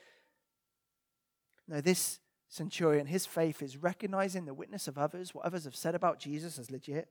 No, 1.68 1.82
this 1.82 2.18
centurion, 2.48 3.08
his 3.08 3.26
faith 3.26 3.60
is 3.60 3.76
recognizing 3.76 4.46
the 4.46 4.54
witness 4.54 4.88
of 4.88 4.96
others, 4.96 5.34
what 5.34 5.44
others 5.44 5.64
have 5.64 5.76
said 5.76 5.94
about 5.94 6.18
Jesus 6.18 6.58
as 6.58 6.70
legit, 6.70 7.10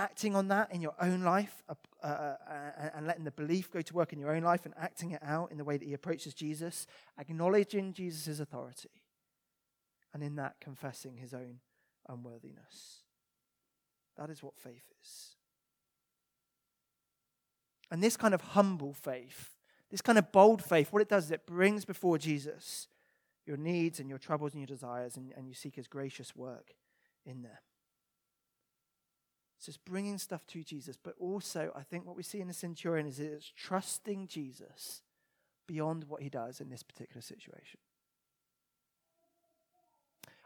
acting 0.00 0.34
on 0.34 0.48
that 0.48 0.72
in 0.72 0.80
your 0.80 0.94
own 0.98 1.22
life 1.22 1.62
uh, 1.68 1.74
uh, 2.02 2.06
uh, 2.06 2.34
and 2.94 3.06
letting 3.06 3.24
the 3.24 3.30
belief 3.30 3.70
go 3.70 3.82
to 3.82 3.94
work 3.94 4.14
in 4.14 4.18
your 4.18 4.34
own 4.34 4.42
life 4.42 4.64
and 4.64 4.72
acting 4.78 5.10
it 5.10 5.22
out 5.22 5.52
in 5.52 5.58
the 5.58 5.64
way 5.64 5.76
that 5.76 5.86
he 5.86 5.92
approaches 5.92 6.32
Jesus, 6.32 6.86
acknowledging 7.18 7.92
Jesus' 7.92 8.40
authority, 8.40 9.02
and 10.14 10.22
in 10.22 10.36
that 10.36 10.54
confessing 10.58 11.16
his 11.16 11.34
own 11.34 11.60
unworthiness. 12.08 13.04
That 14.16 14.30
is 14.30 14.42
what 14.42 14.56
faith 14.56 14.84
is. 15.02 15.36
And 17.90 18.02
this 18.02 18.16
kind 18.16 18.32
of 18.32 18.40
humble 18.40 18.94
faith, 18.94 19.50
this 19.90 20.00
kind 20.00 20.18
of 20.18 20.32
bold 20.32 20.64
faith, 20.64 20.92
what 20.92 21.02
it 21.02 21.08
does 21.08 21.26
is 21.26 21.30
it 21.30 21.46
brings 21.46 21.84
before 21.84 22.16
Jesus 22.16 22.88
your 23.46 23.58
needs 23.58 24.00
and 24.00 24.08
your 24.08 24.18
troubles 24.18 24.52
and 24.52 24.60
your 24.60 24.66
desires, 24.66 25.16
and, 25.16 25.32
and 25.36 25.46
you 25.46 25.54
seek 25.54 25.76
his 25.76 25.88
gracious 25.88 26.34
work 26.34 26.74
in 27.26 27.42
them. 27.42 27.58
It's 29.60 29.66
just 29.66 29.84
bringing 29.84 30.16
stuff 30.16 30.46
to 30.46 30.64
Jesus. 30.64 30.96
But 30.96 31.16
also, 31.20 31.70
I 31.76 31.82
think 31.82 32.06
what 32.06 32.16
we 32.16 32.22
see 32.22 32.40
in 32.40 32.48
the 32.48 32.54
centurion 32.54 33.06
is 33.06 33.20
it's 33.20 33.52
trusting 33.54 34.26
Jesus 34.26 35.02
beyond 35.66 36.04
what 36.04 36.22
he 36.22 36.30
does 36.30 36.62
in 36.62 36.70
this 36.70 36.82
particular 36.82 37.20
situation. 37.20 37.78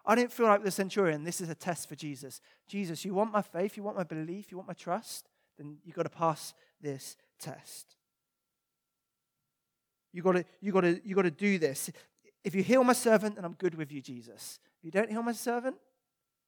I 0.05 0.17
didn't 0.17 0.33
feel 0.33 0.47
like 0.47 0.65
the 0.65 0.71
centurion, 0.73 1.23
this 1.23 1.41
is 1.41 1.49
a 1.49 1.55
test 1.55 1.89
for 1.89 1.95
Jesus. 1.95 2.41
Jesus, 2.67 3.05
you 3.05 3.15
want 3.15 3.31
my 3.31 3.41
faith, 3.41 3.77
you 3.77 3.85
want 3.85 3.97
my 3.97 4.03
belief, 4.03 4.51
you 4.51 4.57
want 4.57 4.67
my 4.67 4.75
trust, 4.75 5.29
then 5.59 5.77
you've 5.85 5.95
got 5.95 6.03
to 6.03 6.09
pass 6.09 6.53
this 6.81 7.17
test. 7.39 7.95
You've 10.13 10.25
got 10.25 10.33
to, 10.33 10.45
you 10.61 10.73
got 10.73 10.81
to, 10.81 11.01
you 11.05 11.15
got 11.15 11.23
to 11.23 11.31
do 11.31 11.57
this. 11.59 11.89
If 12.43 12.57
you 12.57 12.65
heal 12.65 12.83
my 12.83 12.95
servant, 12.95 13.37
then 13.37 13.45
I'm 13.45 13.55
good 13.55 13.77
with 13.77 13.93
you, 13.93 14.03
Jesus. 14.03 14.59
If 14.81 14.85
you 14.85 14.91
don't 14.91 15.09
heal 15.09 15.23
my 15.23 15.31
servant, 15.31 15.77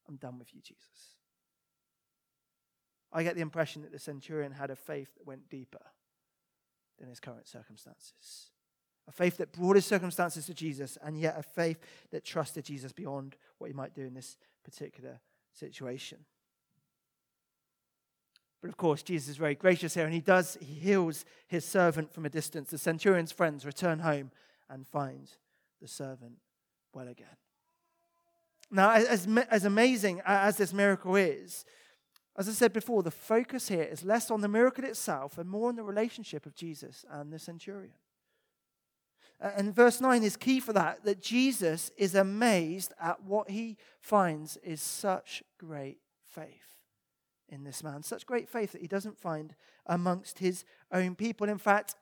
I'm 0.08 0.16
done 0.16 0.40
with 0.40 0.52
you, 0.52 0.60
Jesus. 0.60 1.15
I 3.16 3.22
get 3.22 3.34
the 3.34 3.40
impression 3.40 3.80
that 3.80 3.92
the 3.92 3.98
centurion 3.98 4.52
had 4.52 4.70
a 4.70 4.76
faith 4.76 5.08
that 5.16 5.26
went 5.26 5.48
deeper 5.48 5.80
than 6.98 7.08
his 7.08 7.18
current 7.18 7.48
circumstances. 7.48 8.50
A 9.08 9.12
faith 9.12 9.38
that 9.38 9.52
brought 9.52 9.76
his 9.76 9.86
circumstances 9.86 10.44
to 10.46 10.54
Jesus, 10.54 10.98
and 11.02 11.18
yet 11.18 11.38
a 11.38 11.42
faith 11.42 11.78
that 12.10 12.26
trusted 12.26 12.66
Jesus 12.66 12.92
beyond 12.92 13.36
what 13.56 13.68
he 13.68 13.72
might 13.72 13.94
do 13.94 14.02
in 14.02 14.12
this 14.12 14.36
particular 14.64 15.18
situation. 15.54 16.18
But 18.60 18.68
of 18.68 18.76
course, 18.76 19.02
Jesus 19.02 19.30
is 19.30 19.36
very 19.38 19.54
gracious 19.54 19.94
here, 19.94 20.04
and 20.04 20.12
he 20.12 20.20
does, 20.20 20.58
he 20.60 20.74
heals 20.74 21.24
his 21.46 21.64
servant 21.64 22.12
from 22.12 22.26
a 22.26 22.30
distance. 22.30 22.68
The 22.68 22.76
centurion's 22.76 23.32
friends 23.32 23.64
return 23.64 24.00
home 24.00 24.30
and 24.68 24.86
find 24.86 25.30
the 25.80 25.88
servant 25.88 26.34
well 26.92 27.08
again. 27.08 27.36
Now, 28.70 28.90
as, 28.90 29.26
as 29.50 29.64
amazing 29.64 30.20
as 30.26 30.58
this 30.58 30.74
miracle 30.74 31.16
is, 31.16 31.64
as 32.36 32.48
I 32.48 32.52
said 32.52 32.72
before, 32.72 33.02
the 33.02 33.10
focus 33.10 33.68
here 33.68 33.82
is 33.82 34.04
less 34.04 34.30
on 34.30 34.42
the 34.42 34.48
miracle 34.48 34.84
itself 34.84 35.38
and 35.38 35.48
more 35.48 35.68
on 35.68 35.76
the 35.76 35.82
relationship 35.82 36.44
of 36.44 36.54
Jesus 36.54 37.04
and 37.10 37.32
the 37.32 37.38
centurion. 37.38 37.94
And 39.40 39.74
verse 39.74 40.00
9 40.00 40.22
is 40.22 40.36
key 40.36 40.60
for 40.60 40.72
that, 40.72 41.04
that 41.04 41.20
Jesus 41.20 41.90
is 41.96 42.14
amazed 42.14 42.92
at 43.00 43.22
what 43.22 43.50
he 43.50 43.76
finds 44.00 44.56
is 44.58 44.80
such 44.80 45.42
great 45.58 45.98
faith 46.26 46.80
in 47.48 47.64
this 47.64 47.82
man. 47.82 48.02
Such 48.02 48.26
great 48.26 48.48
faith 48.48 48.72
that 48.72 48.80
he 48.80 48.88
doesn't 48.88 49.18
find 49.18 49.54
amongst 49.86 50.38
his 50.38 50.64
own 50.90 51.14
people. 51.14 51.48
In 51.48 51.58
fact, 51.58 51.94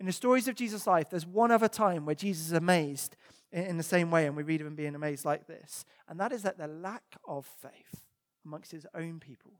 in 0.00 0.06
the 0.06 0.12
stories 0.12 0.46
of 0.46 0.54
Jesus' 0.54 0.86
life, 0.86 1.10
there's 1.10 1.26
one 1.26 1.50
other 1.50 1.68
time 1.68 2.04
where 2.04 2.14
Jesus 2.14 2.46
is 2.46 2.52
amazed 2.52 3.16
in 3.52 3.76
the 3.76 3.82
same 3.82 4.10
way, 4.10 4.26
and 4.26 4.36
we 4.36 4.42
read 4.42 4.60
of 4.60 4.66
him 4.66 4.76
being 4.76 4.94
amazed 4.94 5.24
like 5.24 5.46
this. 5.46 5.84
And 6.08 6.20
that 6.20 6.32
is 6.32 6.44
at 6.44 6.58
the 6.58 6.68
lack 6.68 7.16
of 7.26 7.46
faith 7.46 8.04
amongst 8.44 8.70
his 8.70 8.86
own 8.94 9.18
people 9.18 9.52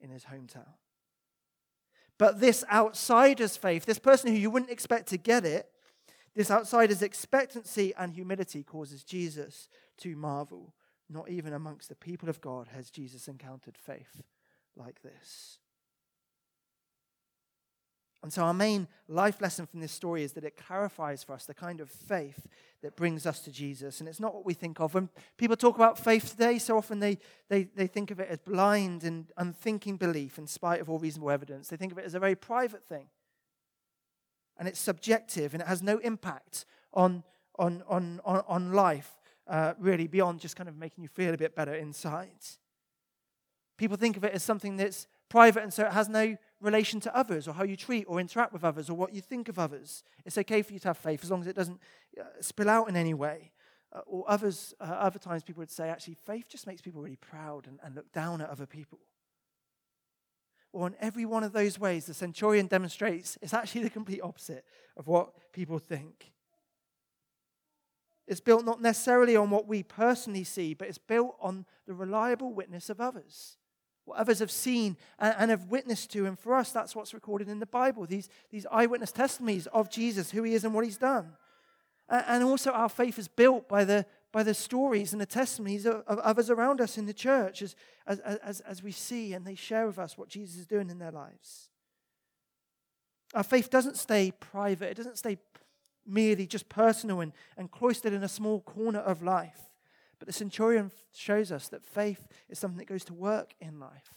in 0.00 0.10
his 0.10 0.24
hometown. 0.24 0.74
But 2.18 2.40
this 2.40 2.64
outsider's 2.72 3.56
faith, 3.56 3.86
this 3.86 3.98
person 3.98 4.30
who 4.30 4.38
you 4.38 4.50
wouldn't 4.50 4.72
expect 4.72 5.08
to 5.08 5.16
get 5.16 5.44
it, 5.44 5.70
this 6.34 6.50
outsider's 6.50 7.02
expectancy 7.02 7.92
and 7.96 8.12
humility 8.12 8.62
causes 8.62 9.04
Jesus 9.04 9.68
to 9.98 10.16
marvel. 10.16 10.74
Not 11.08 11.30
even 11.30 11.52
amongst 11.52 11.88
the 11.88 11.94
people 11.94 12.28
of 12.28 12.40
God 12.40 12.68
has 12.74 12.90
Jesus 12.90 13.28
encountered 13.28 13.78
faith 13.78 14.22
like 14.76 15.02
this. 15.02 15.58
And 18.22 18.32
so, 18.32 18.42
our 18.42 18.54
main 18.54 18.88
life 19.06 19.40
lesson 19.40 19.66
from 19.66 19.80
this 19.80 19.92
story 19.92 20.24
is 20.24 20.32
that 20.32 20.44
it 20.44 20.56
clarifies 20.56 21.22
for 21.22 21.34
us 21.34 21.44
the 21.44 21.54
kind 21.54 21.80
of 21.80 21.88
faith 21.88 22.48
that 22.82 22.96
brings 22.96 23.26
us 23.26 23.40
to 23.40 23.52
Jesus. 23.52 24.00
And 24.00 24.08
it's 24.08 24.18
not 24.20 24.34
what 24.34 24.44
we 24.44 24.54
think 24.54 24.80
of. 24.80 24.94
When 24.94 25.08
people 25.36 25.56
talk 25.56 25.76
about 25.76 25.98
faith 25.98 26.30
today, 26.30 26.58
so 26.58 26.76
often 26.76 26.98
they, 26.98 27.18
they, 27.48 27.64
they 27.64 27.86
think 27.86 28.10
of 28.10 28.18
it 28.18 28.28
as 28.28 28.38
blind 28.38 29.04
and 29.04 29.26
unthinking 29.36 29.96
belief 29.96 30.38
in 30.38 30.46
spite 30.46 30.80
of 30.80 30.90
all 30.90 30.98
reasonable 30.98 31.30
evidence. 31.30 31.68
They 31.68 31.76
think 31.76 31.92
of 31.92 31.98
it 31.98 32.04
as 32.04 32.14
a 32.14 32.20
very 32.20 32.34
private 32.34 32.84
thing. 32.88 33.06
And 34.58 34.66
it's 34.66 34.80
subjective 34.80 35.54
and 35.54 35.62
it 35.62 35.68
has 35.68 35.82
no 35.82 35.98
impact 35.98 36.64
on, 36.92 37.22
on, 37.56 37.84
on, 37.88 38.20
on, 38.24 38.42
on 38.48 38.72
life, 38.72 39.16
uh, 39.46 39.74
really, 39.78 40.08
beyond 40.08 40.40
just 40.40 40.56
kind 40.56 40.68
of 40.68 40.76
making 40.76 41.02
you 41.02 41.08
feel 41.08 41.34
a 41.34 41.38
bit 41.38 41.54
better 41.54 41.74
inside. 41.74 42.30
People 43.76 43.96
think 43.96 44.16
of 44.16 44.24
it 44.24 44.32
as 44.32 44.42
something 44.42 44.76
that's 44.76 45.06
private 45.28 45.62
and 45.62 45.72
so 45.72 45.84
it 45.84 45.92
has 45.92 46.08
no 46.08 46.36
relation 46.60 47.00
to 47.00 47.16
others 47.16 47.46
or 47.46 47.54
how 47.54 47.64
you 47.64 47.76
treat 47.76 48.04
or 48.08 48.20
interact 48.20 48.52
with 48.52 48.64
others 48.64 48.90
or 48.90 48.94
what 48.94 49.14
you 49.14 49.20
think 49.20 49.48
of 49.48 49.58
others. 49.58 50.02
It's 50.24 50.38
okay 50.38 50.62
for 50.62 50.72
you 50.72 50.78
to 50.80 50.88
have 50.88 50.98
faith 50.98 51.22
as 51.22 51.30
long 51.30 51.40
as 51.40 51.46
it 51.46 51.56
doesn't 51.56 51.80
uh, 52.18 52.24
spill 52.40 52.68
out 52.68 52.88
in 52.88 52.96
any 52.96 53.14
way. 53.14 53.52
Uh, 53.92 54.00
or 54.06 54.24
others, 54.28 54.74
uh, 54.80 54.84
other 54.84 55.18
times 55.18 55.42
people 55.42 55.60
would 55.60 55.70
say, 55.70 55.88
actually, 55.88 56.14
faith 56.14 56.48
just 56.48 56.66
makes 56.66 56.82
people 56.82 57.00
really 57.00 57.16
proud 57.16 57.66
and, 57.66 57.78
and 57.82 57.94
look 57.94 58.12
down 58.12 58.40
at 58.40 58.50
other 58.50 58.66
people. 58.66 58.98
Or 60.72 60.86
in 60.86 60.94
every 61.00 61.24
one 61.24 61.44
of 61.44 61.52
those 61.52 61.78
ways, 61.78 62.04
the 62.04 62.12
centurion 62.12 62.66
demonstrates 62.66 63.38
it's 63.40 63.54
actually 63.54 63.84
the 63.84 63.90
complete 63.90 64.20
opposite 64.20 64.64
of 64.96 65.06
what 65.06 65.52
people 65.52 65.78
think. 65.78 66.32
It's 68.26 68.40
built 68.40 68.66
not 68.66 68.82
necessarily 68.82 69.36
on 69.36 69.48
what 69.48 69.66
we 69.66 69.82
personally 69.82 70.44
see, 70.44 70.74
but 70.74 70.88
it's 70.88 70.98
built 70.98 71.36
on 71.40 71.64
the 71.86 71.94
reliable 71.94 72.52
witness 72.52 72.90
of 72.90 73.00
others 73.00 73.56
what 74.08 74.18
others 74.18 74.38
have 74.38 74.50
seen 74.50 74.96
and, 75.18 75.34
and, 75.38 75.50
have 75.50 75.64
witnessed 75.64 76.10
to. 76.12 76.26
And 76.26 76.38
for 76.38 76.54
us, 76.54 76.72
that's 76.72 76.96
what's 76.96 77.14
recorded 77.14 77.48
in 77.48 77.58
the 77.58 77.66
Bible 77.66 78.06
these, 78.06 78.28
these 78.50 78.66
eyewitness 78.70 79.12
testimonies 79.12 79.66
of 79.68 79.90
Jesus, 79.90 80.30
who 80.30 80.42
he 80.42 80.54
is 80.54 80.64
and 80.64 80.74
what 80.74 80.84
he's 80.84 80.96
done. 80.96 81.32
And, 82.08 82.24
and 82.26 82.44
also, 82.44 82.70
our 82.70 82.88
faith 82.88 83.18
is 83.18 83.28
built 83.28 83.68
by 83.68 83.84
the, 83.84 84.06
by 84.32 84.42
the 84.42 84.54
stories 84.54 85.12
and 85.12 85.20
the 85.20 85.26
testimonies 85.26 85.86
of, 85.86 86.02
of 86.06 86.18
others 86.20 86.50
around 86.50 86.80
us 86.80 86.98
in 86.98 87.06
the 87.06 87.12
church 87.12 87.62
as, 87.62 87.76
as, 88.06 88.18
as, 88.20 88.60
as 88.60 88.82
we 88.82 88.92
see 88.92 89.34
and 89.34 89.46
they 89.46 89.54
share 89.54 89.86
with 89.86 89.98
us 89.98 90.16
what 90.16 90.28
Jesus 90.28 90.56
is 90.56 90.66
doing 90.66 90.90
in 90.90 90.98
their 90.98 91.12
lives. 91.12 91.68
Our 93.34 93.42
faith 93.42 93.68
doesn't 93.68 93.96
stay 93.96 94.30
private, 94.30 94.90
it 94.90 94.96
doesn't 94.96 95.18
stay 95.18 95.38
merely 96.06 96.46
just 96.46 96.68
personal 96.70 97.20
and, 97.20 97.32
and 97.58 97.70
cloistered 97.70 98.14
in 98.14 98.22
a 98.22 98.28
small 98.28 98.60
corner 98.60 99.00
of 99.00 99.22
life. 99.22 99.67
But 100.18 100.26
the 100.26 100.32
centurion 100.32 100.90
shows 101.14 101.52
us 101.52 101.68
that 101.68 101.84
faith 101.84 102.26
is 102.48 102.58
something 102.58 102.78
that 102.78 102.88
goes 102.88 103.04
to 103.04 103.14
work 103.14 103.54
in 103.60 103.78
life. 103.78 104.12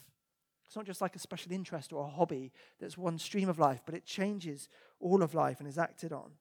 It's 0.66 0.76
not 0.76 0.86
just 0.86 1.02
like 1.02 1.16
a 1.16 1.20
special 1.20 1.52
interest 1.52 1.92
or 1.92 2.06
a 2.06 2.10
hobby 2.10 2.54
that's 2.80 2.98
one 2.98 3.20
stream 3.20 3.50
of 3.50 3.60
life, 3.60 3.82
but 3.86 3.94
it 3.94 4.06
changes 4.06 4.70
all 5.00 5.22
of 5.22 5.34
life 5.34 5.60
and 5.60 5.68
is 5.68 5.78
acted 5.78 6.14
on 6.14 6.32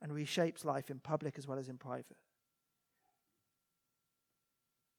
and 0.00 0.12
reshapes 0.12 0.64
life 0.64 0.90
in 0.90 1.00
public 1.00 1.36
as 1.36 1.46
well 1.46 1.58
as 1.58 1.68
in 1.68 1.76
private. 1.76 2.16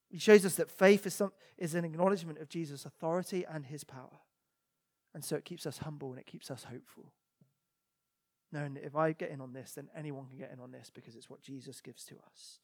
He 0.09 0.19
shows 0.19 0.45
us 0.45 0.55
that 0.55 0.71
faith 0.71 1.05
is, 1.05 1.13
some, 1.13 1.31
is 1.57 1.75
an 1.75 1.85
acknowledgement 1.85 2.39
of 2.39 2.49
Jesus' 2.49 2.85
authority 2.85 3.45
and 3.51 3.65
his 3.65 3.83
power. 3.83 4.19
And 5.13 5.23
so 5.23 5.35
it 5.35 5.45
keeps 5.45 5.65
us 5.65 5.79
humble 5.79 6.11
and 6.11 6.19
it 6.19 6.27
keeps 6.27 6.51
us 6.51 6.65
hopeful. 6.65 7.11
Knowing 8.51 8.73
that 8.75 8.85
if 8.85 8.95
I 8.95 9.11
get 9.11 9.29
in 9.29 9.41
on 9.41 9.53
this, 9.53 9.73
then 9.73 9.89
anyone 9.95 10.27
can 10.27 10.37
get 10.37 10.51
in 10.51 10.59
on 10.59 10.71
this 10.71 10.89
because 10.93 11.15
it's 11.15 11.29
what 11.29 11.41
Jesus 11.41 11.81
gives 11.81 12.03
to 12.05 12.15
us. 12.31 12.59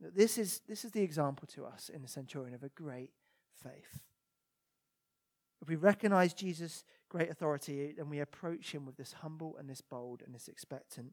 This 0.00 0.36
is, 0.38 0.60
this 0.68 0.84
is 0.84 0.90
the 0.90 1.02
example 1.02 1.48
to 1.54 1.64
us 1.64 1.90
in 1.92 2.02
the 2.02 2.08
centurion 2.08 2.54
of 2.54 2.62
a 2.62 2.68
great 2.68 3.10
faith. 3.62 4.00
If 5.62 5.68
we 5.68 5.76
recognize 5.76 6.34
Jesus' 6.34 6.84
great 7.08 7.30
authority, 7.30 7.94
then 7.96 8.10
we 8.10 8.20
approach 8.20 8.72
him 8.72 8.84
with 8.84 8.96
this 8.96 9.14
humble 9.14 9.56
and 9.58 9.68
this 9.68 9.80
bold 9.80 10.22
and 10.24 10.34
this 10.34 10.48
expectant 10.48 11.12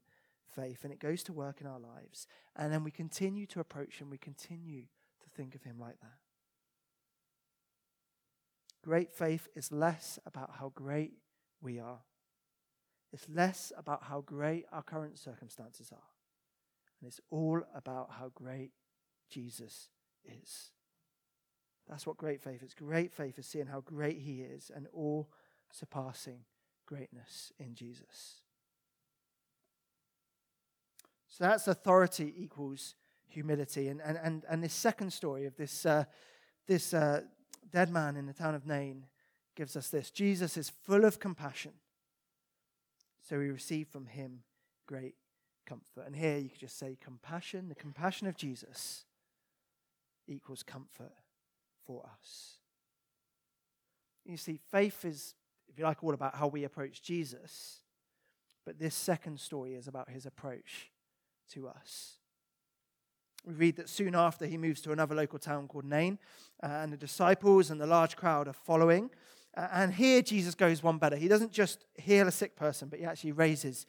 faith, 0.53 0.83
and 0.83 0.91
it 0.91 0.99
goes 0.99 1.23
to 1.23 1.33
work 1.33 1.61
in 1.61 1.67
our 1.67 1.79
lives. 1.79 2.27
And 2.55 2.71
then 2.71 2.83
we 2.83 2.91
continue 2.91 3.45
to 3.47 3.59
approach 3.59 3.99
him, 3.99 4.09
we 4.09 4.17
continue 4.17 4.83
to 5.23 5.29
think 5.35 5.55
of 5.55 5.63
him 5.63 5.79
like 5.79 5.99
that. 6.01 6.17
Great 8.83 9.13
faith 9.13 9.47
is 9.55 9.71
less 9.71 10.19
about 10.25 10.51
how 10.59 10.71
great 10.75 11.13
we 11.61 11.79
are, 11.79 11.99
it's 13.13 13.29
less 13.29 13.71
about 13.77 14.03
how 14.03 14.21
great 14.21 14.65
our 14.71 14.83
current 14.83 15.17
circumstances 15.17 15.91
are. 15.93 16.12
And 17.03 17.09
it's 17.09 17.19
all 17.31 17.61
about 17.75 18.11
how 18.17 18.31
great 18.33 18.71
Jesus 19.29 19.89
is. 20.23 20.71
That's 21.89 22.07
what 22.07 22.15
great 22.15 22.41
faith 22.41 22.63
is. 22.63 22.73
Great 22.73 23.11
faith 23.11 23.37
is 23.37 23.45
seeing 23.45 23.67
how 23.67 23.81
great 23.81 24.19
he 24.19 24.39
is 24.39 24.71
and 24.73 24.87
all 24.93 25.29
surpassing 25.69 26.45
greatness 26.85 27.51
in 27.59 27.75
Jesus. 27.75 28.35
So 31.27 31.43
that's 31.43 31.67
authority 31.67 32.33
equals 32.37 32.95
humility. 33.27 33.89
And, 33.89 33.99
and, 33.99 34.17
and, 34.23 34.45
and 34.49 34.63
this 34.63 34.73
second 34.73 35.11
story 35.11 35.45
of 35.45 35.57
this, 35.57 35.85
uh, 35.85 36.05
this 36.67 36.93
uh, 36.93 37.23
dead 37.69 37.89
man 37.89 38.15
in 38.15 38.27
the 38.27 38.33
town 38.33 38.55
of 38.55 38.65
Nain 38.65 39.07
gives 39.57 39.75
us 39.75 39.89
this 39.89 40.09
Jesus 40.09 40.55
is 40.55 40.69
full 40.69 41.03
of 41.03 41.19
compassion. 41.19 41.73
So 43.27 43.39
we 43.39 43.49
receive 43.49 43.89
from 43.89 44.05
him 44.05 44.43
great 44.87 45.15
comfort. 45.65 46.05
And 46.05 46.15
here 46.15 46.37
you 46.37 46.49
could 46.49 46.59
just 46.59 46.77
say 46.77 46.97
compassion, 47.01 47.69
the 47.69 47.75
compassion 47.75 48.27
of 48.27 48.35
Jesus 48.35 49.05
equals 50.27 50.63
comfort 50.63 51.13
for 51.85 52.03
us. 52.05 52.57
You 54.25 54.37
see, 54.37 54.59
faith 54.71 55.03
is, 55.03 55.35
if 55.67 55.77
you 55.77 55.83
like, 55.83 56.03
all 56.03 56.13
about 56.13 56.35
how 56.35 56.47
we 56.47 56.63
approach 56.63 57.01
Jesus, 57.01 57.79
but 58.65 58.79
this 58.79 58.95
second 58.95 59.39
story 59.39 59.75
is 59.75 59.87
about 59.87 60.09
his 60.09 60.25
approach 60.25 60.91
to 61.51 61.67
us. 61.67 62.17
We 63.45 63.53
read 63.53 63.75
that 63.75 63.89
soon 63.89 64.15
after 64.15 64.45
he 64.45 64.57
moves 64.57 64.79
to 64.81 64.93
another 64.93 65.15
local 65.15 65.37
town 65.37 65.67
called 65.67 65.83
Nain, 65.83 66.17
uh, 66.61 66.67
and 66.67 66.93
the 66.93 66.97
disciples 66.97 67.69
and 67.69 67.81
the 67.81 67.87
large 67.87 68.15
crowd 68.15 68.47
are 68.47 68.53
following. 68.53 69.09
Uh, 69.55 69.67
and 69.73 69.93
here 69.93 70.21
Jesus 70.21 70.55
goes 70.55 70.81
one 70.81 70.97
better. 70.97 71.17
He 71.17 71.27
doesn't 71.27 71.51
just 71.51 71.85
heal 71.95 72.27
a 72.27 72.31
sick 72.31 72.55
person, 72.55 72.87
but 72.87 72.99
he 72.99 73.05
actually 73.05 73.33
raises 73.33 73.85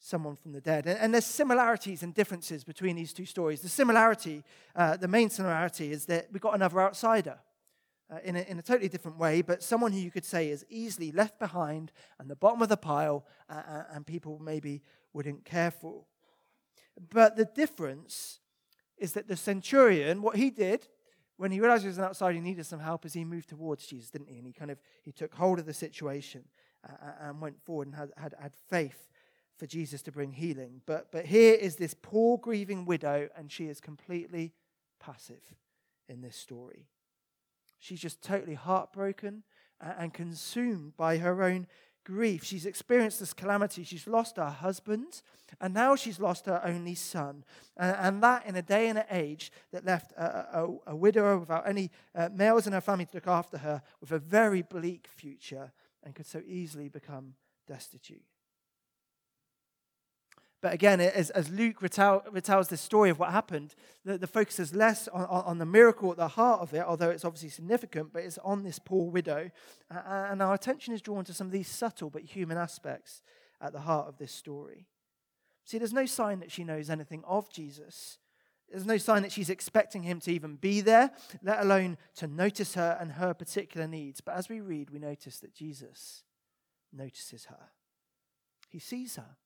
someone 0.00 0.34
from 0.34 0.52
the 0.52 0.60
dead. 0.60 0.86
And, 0.86 1.12
there's 1.12 1.26
similarities 1.26 2.02
and 2.02 2.14
differences 2.14 2.64
between 2.64 2.96
these 2.96 3.12
two 3.12 3.26
stories. 3.26 3.60
The 3.60 3.68
similarity, 3.68 4.42
uh, 4.74 4.96
the 4.96 5.08
main 5.08 5.28
similarity, 5.28 5.92
is 5.92 6.06
that 6.06 6.28
we've 6.32 6.40
got 6.40 6.54
another 6.54 6.80
outsider. 6.80 7.38
Uh, 8.12 8.18
in, 8.24 8.34
a, 8.34 8.40
in 8.40 8.58
a 8.58 8.62
totally 8.62 8.88
different 8.88 9.16
way, 9.18 9.40
but 9.40 9.62
someone 9.62 9.92
who 9.92 10.00
you 10.00 10.10
could 10.10 10.24
say 10.24 10.48
is 10.48 10.66
easily 10.68 11.12
left 11.12 11.38
behind 11.38 11.92
and 12.18 12.28
the 12.28 12.34
bottom 12.34 12.60
of 12.60 12.68
the 12.68 12.76
pile, 12.76 13.24
uh, 13.48 13.52
uh, 13.52 13.84
and 13.92 14.04
people 14.04 14.40
maybe 14.42 14.82
wouldn't 15.12 15.44
care 15.44 15.70
for. 15.70 16.02
But 17.12 17.36
the 17.36 17.44
difference 17.44 18.40
is 18.98 19.12
that 19.12 19.28
the 19.28 19.36
centurion, 19.36 20.22
what 20.22 20.34
he 20.34 20.50
did 20.50 20.88
when 21.36 21.52
he 21.52 21.60
realized 21.60 21.84
he 21.84 21.88
was 21.88 21.98
an 21.98 22.04
outsider, 22.04 22.34
he 22.34 22.40
needed 22.40 22.66
some 22.66 22.80
help, 22.80 23.06
is 23.06 23.12
he 23.12 23.24
moved 23.24 23.48
towards 23.48 23.86
Jesus, 23.86 24.10
didn't 24.10 24.28
he? 24.28 24.38
And 24.38 24.46
he 24.46 24.52
kind 24.52 24.72
of 24.72 24.78
he 25.02 25.12
took 25.12 25.32
hold 25.32 25.60
of 25.60 25.66
the 25.66 25.72
situation 25.72 26.42
uh, 26.84 27.12
and 27.20 27.40
went 27.40 27.62
forward 27.64 27.86
and 27.86 27.96
had, 27.96 28.10
had, 28.16 28.34
had 28.38 28.52
faith 28.68 29.08
for 29.60 29.66
Jesus 29.66 30.00
to 30.02 30.10
bring 30.10 30.32
healing. 30.32 30.80
But, 30.86 31.12
but 31.12 31.26
here 31.26 31.54
is 31.54 31.76
this 31.76 31.94
poor, 31.94 32.38
grieving 32.38 32.86
widow, 32.86 33.28
and 33.36 33.52
she 33.52 33.66
is 33.66 33.78
completely 33.78 34.54
passive 34.98 35.54
in 36.08 36.22
this 36.22 36.34
story. 36.34 36.86
She's 37.78 38.00
just 38.00 38.22
totally 38.22 38.54
heartbroken 38.54 39.42
and 39.80 40.14
consumed 40.14 40.96
by 40.96 41.18
her 41.18 41.42
own 41.42 41.66
grief. 42.04 42.42
She's 42.42 42.64
experienced 42.64 43.20
this 43.20 43.34
calamity. 43.34 43.84
She's 43.84 44.06
lost 44.06 44.38
her 44.38 44.48
husband, 44.48 45.20
and 45.60 45.74
now 45.74 45.94
she's 45.94 46.18
lost 46.18 46.46
her 46.46 46.62
only 46.64 46.94
son. 46.94 47.44
And, 47.76 48.22
that 48.22 48.46
in 48.46 48.56
a 48.56 48.62
day 48.62 48.88
and 48.88 48.98
an 48.98 49.04
age 49.10 49.52
that 49.72 49.84
left 49.84 50.12
a, 50.12 50.60
a, 50.60 50.92
a 50.92 50.96
widower 50.96 51.38
without 51.38 51.68
any 51.68 51.90
uh, 52.14 52.30
males 52.34 52.66
in 52.66 52.72
her 52.72 52.80
family 52.80 53.04
to 53.04 53.14
look 53.14 53.28
after 53.28 53.58
her, 53.58 53.82
with 54.00 54.10
a 54.10 54.18
very 54.18 54.62
bleak 54.62 55.06
future, 55.06 55.70
and 56.02 56.14
could 56.14 56.26
so 56.26 56.40
easily 56.46 56.88
become 56.88 57.34
destitute. 57.68 58.24
But 60.62 60.74
again, 60.74 61.00
as, 61.00 61.30
as 61.30 61.48
Luke 61.48 61.80
retell, 61.80 62.22
retells 62.30 62.68
this 62.68 62.82
story 62.82 63.08
of 63.08 63.18
what 63.18 63.30
happened, 63.30 63.74
the, 64.04 64.18
the 64.18 64.26
focus 64.26 64.58
is 64.58 64.74
less 64.74 65.08
on, 65.08 65.24
on, 65.24 65.58
the 65.58 65.64
miracle 65.64 66.10
at 66.10 66.18
the 66.18 66.28
heart 66.28 66.60
of 66.60 66.74
it, 66.74 66.84
although 66.86 67.08
it's 67.08 67.24
obviously 67.24 67.48
significant, 67.48 68.12
but 68.12 68.22
it's 68.22 68.36
on 68.38 68.62
this 68.62 68.78
poor 68.78 69.10
widow. 69.10 69.50
And 69.90 70.42
our 70.42 70.52
attention 70.52 70.92
is 70.92 71.00
drawn 71.00 71.24
to 71.24 71.32
some 71.32 71.46
of 71.46 71.52
these 71.52 71.68
subtle 71.68 72.10
but 72.10 72.22
human 72.22 72.58
aspects 72.58 73.22
at 73.60 73.72
the 73.72 73.80
heart 73.80 74.08
of 74.08 74.18
this 74.18 74.32
story. 74.32 74.86
See, 75.64 75.78
there's 75.78 75.94
no 75.94 76.06
sign 76.06 76.40
that 76.40 76.52
she 76.52 76.64
knows 76.64 76.90
anything 76.90 77.22
of 77.26 77.50
Jesus. 77.50 78.18
There's 78.70 78.86
no 78.86 78.98
sign 78.98 79.22
that 79.22 79.32
she's 79.32 79.50
expecting 79.50 80.02
him 80.02 80.20
to 80.20 80.32
even 80.32 80.56
be 80.56 80.80
there, 80.80 81.10
let 81.42 81.60
alone 81.60 81.96
to 82.16 82.26
notice 82.26 82.74
her 82.74 82.98
and 83.00 83.12
her 83.12 83.32
particular 83.32 83.86
needs. 83.86 84.20
But 84.20 84.36
as 84.36 84.48
we 84.48 84.60
read, 84.60 84.90
we 84.90 84.98
notice 84.98 85.38
that 85.38 85.54
Jesus 85.54 86.22
notices 86.92 87.46
her. 87.46 87.70
He 88.68 88.78
sees 88.78 89.16
her. 89.16 89.36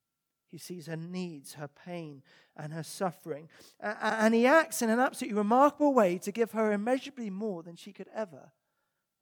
He 0.49 0.57
sees 0.57 0.87
her 0.87 0.95
needs, 0.95 1.53
her 1.55 1.67
pain, 1.67 2.21
and 2.55 2.73
her 2.73 2.83
suffering. 2.83 3.49
And 3.79 4.33
he 4.33 4.45
acts 4.45 4.81
in 4.81 4.89
an 4.89 4.99
absolutely 4.99 5.37
remarkable 5.37 5.93
way 5.93 6.17
to 6.19 6.31
give 6.31 6.51
her 6.51 6.71
immeasurably 6.71 7.29
more 7.29 7.63
than 7.63 7.75
she 7.75 7.91
could 7.91 8.09
ever 8.13 8.51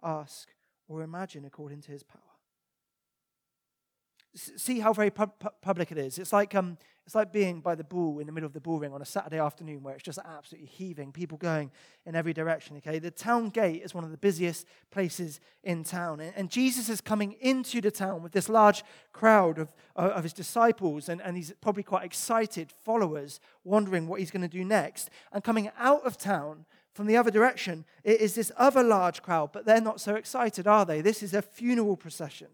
ask 0.04 0.50
or 0.88 1.02
imagine 1.02 1.46
according 1.46 1.82
to 1.82 1.92
his 1.92 2.04
power 2.04 2.22
see 4.36 4.80
how 4.80 4.94
very 4.94 5.12
public 5.12 5.92
it 5.92 5.98
is. 5.98 6.18
It's 6.18 6.34
like, 6.34 6.56
um, 6.56 6.78
it's 7.06 7.16
like 7.16 7.32
being 7.32 7.60
by 7.60 7.76
the 7.76 7.84
bull 7.84 8.20
in 8.20 8.26
the 8.26 8.32
middle 8.32 8.48
of 8.48 8.54
the 8.54 8.62
bull 8.62 8.80
ring 8.80 8.94
on 8.94 9.02
a 9.02 9.06
Saturday 9.06 9.38
afternoon 9.38 9.84
where 9.84 9.94
it's 9.94 10.04
just 10.04 10.20
absolutely 10.26 10.70
heaving, 10.70 11.12
people 11.12 11.38
going 11.38 11.70
in 12.06 12.16
every 12.16 12.34
direction. 12.34 12.78
Okay, 12.78 12.98
the 12.98 13.12
town 13.12 13.50
gate 13.50 13.82
is 13.84 13.94
one 13.94 14.04
of 14.04 14.12
the 14.12 14.18
busiest 14.18 14.66
places 14.90 15.40
in 15.64 15.84
town, 15.84 16.20
and, 16.20 16.34
and 16.36 16.50
Jesus 16.50 16.90
is 16.90 17.02
coming 17.02 17.34
into 17.42 17.82
the 17.82 17.92
town 17.92 18.24
with 18.24 18.32
this 18.32 18.50
large 18.50 18.84
crowd 19.12 19.60
of, 19.60 19.74
uh, 19.96 20.12
of 20.16 20.24
his 20.24 20.34
disciples, 20.34 21.10
and, 21.10 21.22
and 21.22 21.36
he's 21.36 21.54
probably 21.62 21.84
quite 21.84 22.06
excited 22.06 22.72
followers, 22.84 23.40
wondering 23.64 24.08
what 24.08 24.20
he's 24.20 24.32
going 24.32 24.42
to 24.42 24.48
do 24.48 24.64
next. 24.64 25.10
And 25.32 25.44
coming 25.44 25.70
out 25.78 26.06
of 26.06 26.18
town 26.18 26.66
from 26.94 27.08
the 27.08 27.18
other 27.18 27.32
direction 27.32 27.86
it 28.04 28.22
is 28.22 28.36
this 28.36 28.52
other 28.58 28.84
large 28.84 29.22
crowd, 29.22 29.52
but 29.52 29.66
they're 29.66 29.82
not 29.82 30.00
so 30.02 30.16
excited, 30.16 30.68
are 30.68 30.86
they? 30.86 31.02
This 31.02 31.22
is 31.22 31.34
a 31.34 31.42
funeral 31.42 31.98
procession 31.98 32.48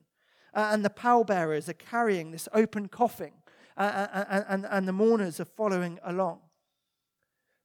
uh, 0.53 0.69
and 0.71 0.83
the 0.83 0.89
pallbearers 0.89 1.69
are 1.69 1.73
carrying 1.73 2.31
this 2.31 2.47
open 2.53 2.87
coffin, 2.87 3.31
uh, 3.77 3.81
uh, 3.81 4.07
uh, 4.13 4.43
and, 4.49 4.65
and 4.69 4.87
the 4.87 4.93
mourners 4.93 5.39
are 5.39 5.45
following 5.45 5.99
along. 6.03 6.39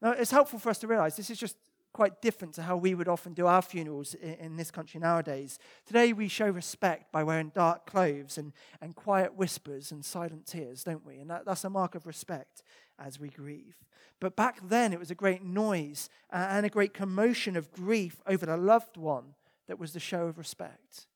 Now, 0.01 0.13
it's 0.13 0.31
helpful 0.31 0.59
for 0.59 0.71
us 0.71 0.79
to 0.79 0.87
realize 0.87 1.17
this 1.17 1.31
is 1.31 1.39
just 1.39 1.57
quite 1.95 2.21
different 2.21 2.53
to 2.55 2.63
how 2.63 2.77
we 2.77 2.95
would 2.95 3.09
often 3.09 3.33
do 3.33 3.47
our 3.47 3.63
funerals 3.63 4.15
in, 4.15 4.35
in, 4.35 4.57
this 4.57 4.71
country 4.71 5.01
nowadays. 5.01 5.59
Today, 5.87 6.13
we 6.13 6.29
show 6.29 6.51
respect 6.51 7.13
by 7.13 7.23
wearing 7.23 7.53
dark 7.55 7.87
clothes 7.87 8.37
and, 8.37 8.53
and 8.83 8.97
quiet 8.97 9.37
whispers 9.37 9.93
and 9.93 10.05
silent 10.05 10.45
tears, 10.45 10.83
don't 10.83 11.07
we? 11.07 11.19
And 11.19 11.31
that, 11.31 11.47
that's 11.47 11.65
a 11.65 11.71
mark 11.71 11.95
of 11.95 12.07
respect 12.07 12.63
as 12.99 13.19
we 13.21 13.29
grieve. 13.29 13.77
But 14.21 14.37
back 14.37 14.59
then, 14.69 14.93
it 14.93 14.99
was 14.99 15.11
a 15.11 15.15
great 15.15 15.43
noise 15.43 16.09
and 16.31 16.67
a 16.67 16.71
great 16.71 16.95
commotion 16.95 17.57
of 17.57 17.73
grief 17.73 18.21
over 18.27 18.45
the 18.45 18.57
loved 18.57 18.97
one 18.97 19.35
that 19.69 19.79
was 19.79 19.93
the 19.93 20.01
show 20.01 20.27
of 20.27 20.37
respect. 20.37 21.07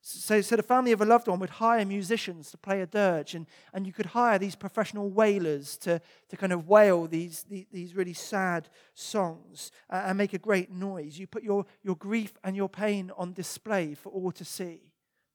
So, 0.00 0.40
so 0.40 0.56
the 0.56 0.62
family 0.62 0.92
of 0.92 1.00
a 1.00 1.04
loved 1.04 1.28
one 1.28 1.40
would 1.40 1.50
hire 1.50 1.84
musicians 1.84 2.50
to 2.50 2.56
play 2.56 2.80
a 2.80 2.86
dirge, 2.86 3.34
and, 3.34 3.46
and 3.74 3.86
you 3.86 3.92
could 3.92 4.06
hire 4.06 4.38
these 4.38 4.54
professional 4.54 5.10
wailers 5.10 5.76
to, 5.78 6.00
to 6.28 6.36
kind 6.36 6.52
of 6.52 6.68
wail 6.68 7.06
these, 7.06 7.44
these, 7.48 7.66
these 7.72 7.94
really 7.94 8.14
sad 8.14 8.68
songs 8.94 9.70
uh, 9.90 10.04
and 10.06 10.16
make 10.16 10.32
a 10.32 10.38
great 10.38 10.70
noise. 10.70 11.18
You 11.18 11.26
put 11.26 11.42
your, 11.42 11.66
your 11.82 11.96
grief 11.96 12.32
and 12.44 12.56
your 12.56 12.68
pain 12.68 13.10
on 13.16 13.32
display 13.32 13.94
for 13.94 14.10
all 14.10 14.32
to 14.32 14.44
see. 14.44 14.92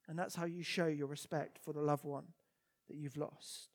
And 0.07 0.17
that's 0.17 0.35
how 0.35 0.45
you 0.45 0.63
show 0.63 0.87
your 0.87 1.07
respect 1.07 1.59
for 1.63 1.73
the 1.73 1.81
loved 1.81 2.03
one 2.03 2.25
that 2.89 2.95
you've 2.97 3.17
lost. 3.17 3.69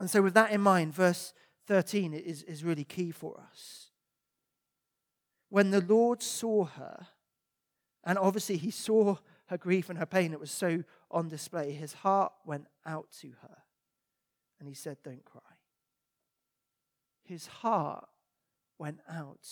And 0.00 0.08
so, 0.08 0.22
with 0.22 0.34
that 0.34 0.52
in 0.52 0.60
mind, 0.60 0.94
verse 0.94 1.34
13 1.66 2.14
is, 2.14 2.42
is 2.44 2.64
really 2.64 2.84
key 2.84 3.10
for 3.10 3.40
us. 3.50 3.90
When 5.50 5.70
the 5.70 5.80
Lord 5.80 6.22
saw 6.22 6.64
her, 6.64 7.08
and 8.08 8.18
obviously, 8.18 8.56
he 8.56 8.70
saw 8.70 9.16
her 9.48 9.58
grief 9.58 9.90
and 9.90 9.98
her 9.98 10.06
pain. 10.06 10.32
It 10.32 10.40
was 10.40 10.50
so 10.50 10.82
on 11.10 11.28
display. 11.28 11.72
His 11.72 11.92
heart 11.92 12.32
went 12.46 12.66
out 12.86 13.08
to 13.20 13.32
her. 13.42 13.58
And 14.58 14.66
he 14.66 14.74
said, 14.74 14.96
Don't 15.04 15.26
cry. 15.26 15.42
His 17.22 17.46
heart 17.46 18.08
went 18.78 19.00
out 19.10 19.46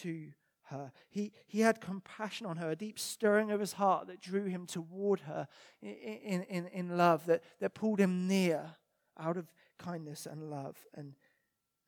to 0.00 0.32
her. 0.64 0.92
He, 1.08 1.32
he 1.46 1.60
had 1.60 1.80
compassion 1.80 2.46
on 2.46 2.58
her, 2.58 2.72
a 2.72 2.76
deep 2.76 2.98
stirring 2.98 3.50
of 3.50 3.58
his 3.58 3.72
heart 3.72 4.06
that 4.08 4.20
drew 4.20 4.44
him 4.44 4.66
toward 4.66 5.20
her 5.20 5.48
in, 5.80 6.42
in, 6.42 6.66
in 6.66 6.98
love, 6.98 7.24
that, 7.24 7.42
that 7.58 7.72
pulled 7.72 8.00
him 8.00 8.28
near 8.28 8.74
out 9.18 9.38
of 9.38 9.50
kindness 9.78 10.26
and 10.26 10.50
love 10.50 10.76
and, 10.94 11.14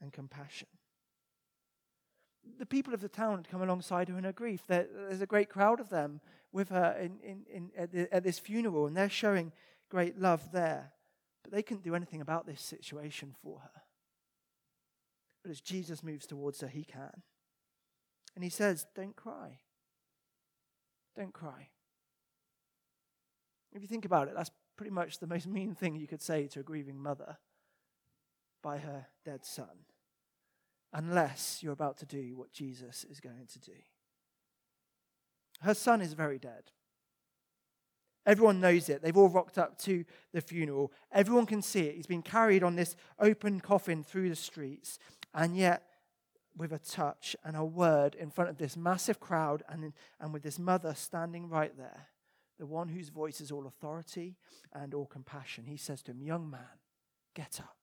and 0.01 0.15
compassion. 0.15 0.69
The 2.59 2.67
people 2.67 2.95
of 2.95 3.01
the 3.01 3.09
town 3.09 3.37
had 3.37 3.49
come 3.49 3.63
alongside 3.63 4.09
her 4.09 4.19
in 4.19 4.25
her 4.25 4.33
grief. 4.33 4.63
There, 4.67 4.87
there's 5.09 5.21
a 5.21 5.27
great 5.27 5.49
crowd 5.49 5.81
of 5.81 5.89
them 5.89 6.21
with 6.53 6.71
her 6.71 6.97
in, 7.01 7.19
in, 7.23 7.45
in, 7.53 7.71
at, 7.77 7.93
the, 7.93 8.15
at 8.15 8.25
this 8.25 8.39
funeral, 8.39 8.87
and 8.87 8.97
they're 8.97 9.09
showing 9.09 9.53
great 9.89 10.19
love 10.19 10.53
there. 10.53 10.93
But 11.43 11.53
they 11.53 11.63
couldn't 11.63 11.85
do 11.85 11.95
anything 11.95 12.21
about 12.21 12.47
this 12.47 12.61
situation 12.61 13.35
for 13.43 13.61
her. 13.61 13.83
But 15.43 15.51
as 15.51 15.61
Jesus 15.61 16.03
moves 16.03 16.27
towards 16.27 16.61
her, 16.61 16.69
he 16.69 16.85
can. 16.85 17.23
And 18.35 18.45
he 18.45 18.51
says, 18.51 18.87
Don't 18.95 19.17
cry. 19.17 19.59
Don't 21.17 21.33
cry. 21.33 21.69
If 23.73 23.83
you 23.83 23.89
think 23.89 24.05
about 24.05 24.29
it, 24.29 24.35
that's 24.37 24.51
pretty 24.77 24.91
much 24.91 25.19
the 25.19 25.27
most 25.27 25.47
mean 25.47 25.75
thing 25.75 25.95
you 25.95 26.07
could 26.07 26.23
say 26.23 26.47
to 26.49 26.61
a 26.61 26.63
grieving 26.63 26.99
mother 26.99 27.39
by 28.63 28.79
her 28.79 29.07
dead 29.25 29.45
son, 29.45 29.85
unless 30.93 31.63
you're 31.63 31.73
about 31.73 31.99
to 31.99 32.07
do 32.07 32.37
what 32.37 32.53
Jesus 32.53 33.05
is 33.11 33.21
going 33.21 33.47
to 33.53 33.61
do. 33.61 33.77
Her 35.63 35.75
son 35.75 36.01
is 36.01 36.15
very 36.15 36.39
dead. 36.39 36.71
Everyone 38.27 38.61
knows 38.61 38.89
it. 38.89 39.03
They've 39.03 39.17
all 39.17 39.29
rocked 39.29 39.59
up 39.59 39.79
to 39.79 40.05
the 40.33 40.41
funeral. 40.41 40.93
Everyone 41.13 41.47
can 41.47 41.63
see 41.63 41.81
it. 41.81 41.97
He's 41.97 42.07
been 42.07 42.23
carried 42.23 42.63
on 42.63 42.77
this 42.77 42.95
open 43.19 43.61
coffin 43.61 44.05
through 44.05 44.29
the 44.29 44.37
streets. 44.37 44.99
And 45.35 45.57
yet, 45.57 45.83
with 46.57 46.73
a 46.73 46.79
touch 46.79 47.35
and 47.45 47.57
a 47.57 47.65
word 47.65 48.15
in 48.15 48.31
front 48.31 48.51
of 48.51 48.59
this 48.59 48.77
massive 48.77 49.21
crowd 49.21 49.63
and, 49.69 49.93
and 50.21 50.33
with 50.33 50.43
this 50.43 50.59
mother 50.59 50.95
standing 50.95 51.49
right 51.49 51.77
there, 51.79 52.09
the 52.59 52.67
one 52.67 52.89
whose 52.89 53.09
voice 53.09 53.41
is 53.41 53.51
all 53.51 53.67
authority 53.67 54.37
and 54.75 54.93
all 54.93 55.07
compassion, 55.07 55.65
he 55.65 55.79
says 55.79 56.03
to 56.03 56.11
him, 56.11 56.21
Young 56.21 56.51
man, 56.51 56.61
get 57.35 57.59
up. 57.61 57.80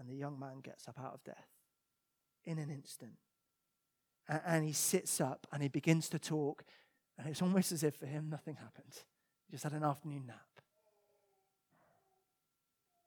And 0.00 0.08
the 0.08 0.16
young 0.16 0.40
man 0.40 0.60
gets 0.62 0.88
up 0.88 0.98
out 0.98 1.12
of 1.12 1.22
death 1.24 1.46
in 2.44 2.58
an 2.58 2.70
instant. 2.70 3.12
And, 4.26 4.40
and 4.46 4.64
he 4.64 4.72
sits 4.72 5.20
up 5.20 5.46
and 5.52 5.62
he 5.62 5.68
begins 5.68 6.08
to 6.08 6.18
talk. 6.18 6.64
And 7.18 7.28
it's 7.28 7.42
almost 7.42 7.70
as 7.70 7.82
if 7.82 7.96
for 7.96 8.06
him 8.06 8.30
nothing 8.30 8.54
happened. 8.54 8.94
He 9.46 9.52
just 9.52 9.62
had 9.62 9.74
an 9.74 9.84
afternoon 9.84 10.24
nap. 10.26 10.38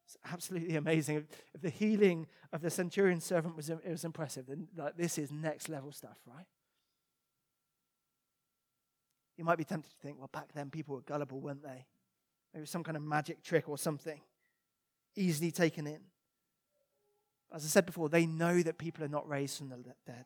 It's 0.06 0.18
absolutely 0.32 0.76
amazing. 0.76 1.26
If 1.56 1.62
the 1.62 1.72
healing 1.72 2.28
of 2.52 2.62
the 2.62 2.70
centurion 2.70 3.20
servant 3.20 3.56
was, 3.56 3.72
it 3.72 3.82
was 3.84 4.06
impressive, 4.06 4.46
then 4.46 4.68
like, 4.78 4.96
this 4.96 5.18
is 5.18 5.32
next 5.32 5.70
level 5.70 5.92
stuff, 5.92 6.18
right? 6.28 6.46
You 9.36 9.46
might 9.46 9.58
be 9.58 9.64
tempted 9.64 9.90
to 9.90 9.98
think, 9.98 10.20
well, 10.20 10.30
back 10.32 10.54
then 10.54 10.70
people 10.70 10.94
were 10.94 11.02
gullible, 11.02 11.42
weren't 11.42 11.64
they? 11.64 11.88
Maybe 12.54 12.62
was 12.62 12.70
some 12.70 12.84
kind 12.84 12.96
of 12.96 13.02
magic 13.02 13.42
trick 13.42 13.68
or 13.68 13.80
something, 13.80 14.22
easily 15.16 15.50
taken 15.50 15.88
in. 15.88 16.02
As 17.54 17.64
I 17.64 17.68
said 17.68 17.86
before, 17.86 18.10
they 18.10 18.26
know 18.26 18.62
that 18.64 18.80
people 18.80 19.04
are 19.04 19.10
not 19.10 19.30
raised 19.30 19.58
from 19.58 19.70
the 19.70 19.78
dead. 20.08 20.26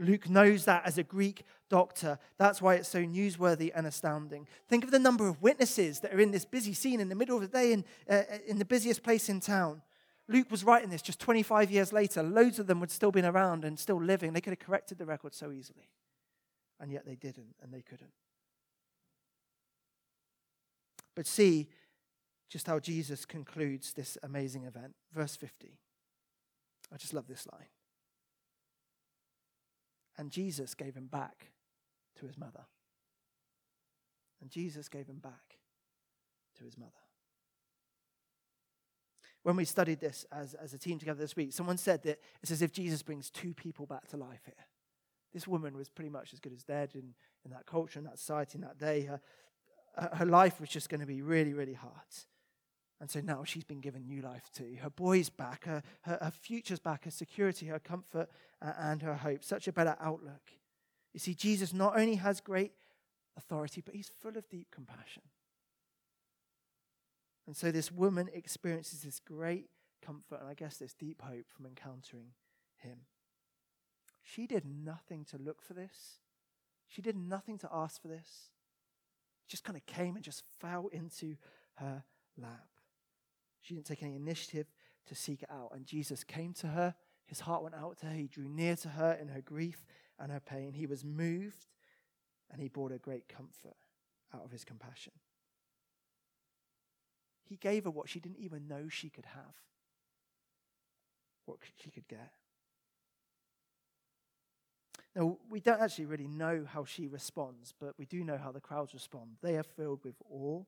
Luke 0.00 0.28
knows 0.28 0.64
that 0.64 0.84
as 0.84 0.98
a 0.98 1.02
Greek 1.02 1.44
doctor. 1.68 2.18
That's 2.38 2.60
why 2.60 2.74
it's 2.74 2.88
so 2.88 3.02
newsworthy 3.04 3.70
and 3.74 3.86
astounding. 3.86 4.48
Think 4.68 4.82
of 4.82 4.90
the 4.90 4.98
number 4.98 5.28
of 5.28 5.42
witnesses 5.42 6.00
that 6.00 6.12
are 6.12 6.20
in 6.20 6.30
this 6.30 6.46
busy 6.46 6.72
scene 6.72 7.00
in 7.00 7.10
the 7.10 7.14
middle 7.14 7.36
of 7.36 7.42
the 7.42 7.48
day 7.48 7.72
in, 7.72 7.84
uh, 8.08 8.22
in 8.46 8.58
the 8.58 8.64
busiest 8.64 9.02
place 9.02 9.28
in 9.28 9.40
town. 9.40 9.82
Luke 10.26 10.50
was 10.50 10.64
writing 10.64 10.90
this 10.90 11.02
just 11.02 11.20
25 11.20 11.70
years 11.70 11.92
later. 11.92 12.22
Loads 12.22 12.58
of 12.58 12.66
them 12.66 12.80
would 12.80 12.90
still 12.90 13.10
been 13.10 13.24
around 13.24 13.64
and 13.64 13.78
still 13.78 14.02
living. 14.02 14.32
They 14.32 14.40
could 14.40 14.52
have 14.52 14.66
corrected 14.66 14.96
the 14.98 15.06
record 15.06 15.34
so 15.34 15.52
easily. 15.52 15.90
And 16.80 16.90
yet 16.90 17.04
they 17.04 17.16
didn't, 17.16 17.56
and 17.62 17.72
they 17.72 17.82
couldn't. 17.82 18.12
But 21.14 21.26
see 21.26 21.68
just 22.48 22.66
how 22.66 22.78
Jesus 22.78 23.26
concludes 23.26 23.92
this 23.92 24.16
amazing 24.22 24.64
event. 24.64 24.94
Verse 25.12 25.36
50. 25.36 25.78
I 26.92 26.96
just 26.96 27.14
love 27.14 27.26
this 27.28 27.46
line. 27.52 27.68
And 30.18 30.30
Jesus 30.30 30.74
gave 30.74 30.94
him 30.94 31.06
back 31.06 31.46
to 32.18 32.26
his 32.26 32.36
mother. 32.36 32.66
And 34.40 34.50
Jesus 34.50 34.88
gave 34.88 35.06
him 35.06 35.18
back 35.18 35.58
to 36.58 36.64
his 36.64 36.76
mother. 36.76 36.92
When 39.42 39.56
we 39.56 39.64
studied 39.64 40.00
this 40.00 40.26
as, 40.30 40.54
as 40.54 40.74
a 40.74 40.78
team 40.78 40.98
together 40.98 41.20
this 41.20 41.36
week, 41.36 41.52
someone 41.52 41.78
said 41.78 42.02
that 42.02 42.20
it's 42.42 42.50
as 42.50 42.60
if 42.60 42.72
Jesus 42.72 43.02
brings 43.02 43.30
two 43.30 43.54
people 43.54 43.86
back 43.86 44.06
to 44.08 44.16
life 44.16 44.42
here. 44.44 44.66
This 45.32 45.46
woman 45.46 45.76
was 45.76 45.88
pretty 45.88 46.10
much 46.10 46.32
as 46.32 46.40
good 46.40 46.52
as 46.52 46.64
dead 46.64 46.90
in, 46.94 47.14
in 47.44 47.50
that 47.52 47.64
culture, 47.64 47.98
in 47.98 48.04
that 48.04 48.18
society, 48.18 48.56
in 48.56 48.62
that 48.62 48.78
day. 48.78 49.02
Her, 49.02 49.20
her 50.14 50.26
life 50.26 50.60
was 50.60 50.68
just 50.68 50.88
going 50.88 51.00
to 51.00 51.06
be 51.06 51.22
really, 51.22 51.54
really 51.54 51.74
hard. 51.74 51.92
And 53.00 53.10
so 53.10 53.20
now 53.20 53.44
she's 53.44 53.64
been 53.64 53.80
given 53.80 54.06
new 54.06 54.20
life 54.20 54.50
too. 54.54 54.76
Her 54.82 54.90
boy's 54.90 55.30
back, 55.30 55.64
her, 55.64 55.82
her, 56.02 56.18
her 56.20 56.30
future's 56.30 56.78
back, 56.78 57.04
her 57.04 57.10
security, 57.10 57.66
her 57.66 57.78
comfort, 57.78 58.28
uh, 58.60 58.72
and 58.78 59.00
her 59.02 59.14
hope. 59.14 59.42
Such 59.42 59.66
a 59.68 59.72
better 59.72 59.96
outlook. 59.98 60.52
You 61.14 61.20
see, 61.20 61.34
Jesus 61.34 61.72
not 61.72 61.98
only 61.98 62.16
has 62.16 62.40
great 62.40 62.72
authority, 63.36 63.80
but 63.80 63.94
he's 63.94 64.10
full 64.20 64.36
of 64.36 64.48
deep 64.50 64.68
compassion. 64.70 65.22
And 67.46 67.56
so 67.56 67.72
this 67.72 67.90
woman 67.90 68.28
experiences 68.32 69.00
this 69.00 69.18
great 69.18 69.70
comfort 70.04 70.40
and 70.40 70.48
I 70.48 70.54
guess 70.54 70.76
this 70.76 70.92
deep 70.92 71.22
hope 71.22 71.46
from 71.48 71.66
encountering 71.66 72.32
him. 72.76 72.98
She 74.22 74.46
did 74.46 74.64
nothing 74.64 75.24
to 75.30 75.38
look 75.38 75.62
for 75.62 75.72
this, 75.72 76.18
she 76.86 77.00
did 77.00 77.16
nothing 77.16 77.56
to 77.58 77.68
ask 77.72 78.00
for 78.00 78.08
this. 78.08 78.50
It 79.46 79.50
just 79.50 79.64
kind 79.64 79.76
of 79.76 79.86
came 79.86 80.16
and 80.16 80.24
just 80.24 80.42
fell 80.60 80.88
into 80.92 81.36
her 81.76 82.04
lap. 82.36 82.68
She 83.60 83.74
didn't 83.74 83.86
take 83.86 84.02
any 84.02 84.16
initiative 84.16 84.66
to 85.06 85.14
seek 85.14 85.42
it 85.42 85.50
out. 85.50 85.72
And 85.74 85.84
Jesus 85.84 86.24
came 86.24 86.52
to 86.54 86.68
her. 86.68 86.94
His 87.26 87.40
heart 87.40 87.62
went 87.62 87.74
out 87.74 87.98
to 87.98 88.06
her. 88.06 88.14
He 88.14 88.26
drew 88.26 88.48
near 88.48 88.76
to 88.76 88.88
her 88.88 89.12
in 89.12 89.28
her 89.28 89.40
grief 89.40 89.84
and 90.18 90.32
her 90.32 90.40
pain. 90.40 90.72
He 90.72 90.86
was 90.86 91.04
moved 91.04 91.66
and 92.50 92.60
he 92.60 92.68
brought 92.68 92.90
her 92.90 92.98
great 92.98 93.28
comfort 93.28 93.76
out 94.34 94.44
of 94.44 94.50
his 94.50 94.64
compassion. 94.64 95.12
He 97.44 97.56
gave 97.56 97.84
her 97.84 97.90
what 97.90 98.08
she 98.08 98.20
didn't 98.20 98.38
even 98.38 98.68
know 98.68 98.88
she 98.88 99.10
could 99.10 99.26
have, 99.26 99.54
what 101.46 101.58
she 101.82 101.90
could 101.90 102.06
get. 102.08 102.32
Now, 105.16 105.38
we 105.48 105.58
don't 105.58 105.80
actually 105.80 106.06
really 106.06 106.28
know 106.28 106.64
how 106.64 106.84
she 106.84 107.08
responds, 107.08 107.74
but 107.78 107.98
we 107.98 108.04
do 108.04 108.22
know 108.22 108.38
how 108.38 108.52
the 108.52 108.60
crowds 108.60 108.94
respond. 108.94 109.38
They 109.42 109.56
are 109.56 109.64
filled 109.64 110.04
with 110.04 110.14
awe 110.30 110.62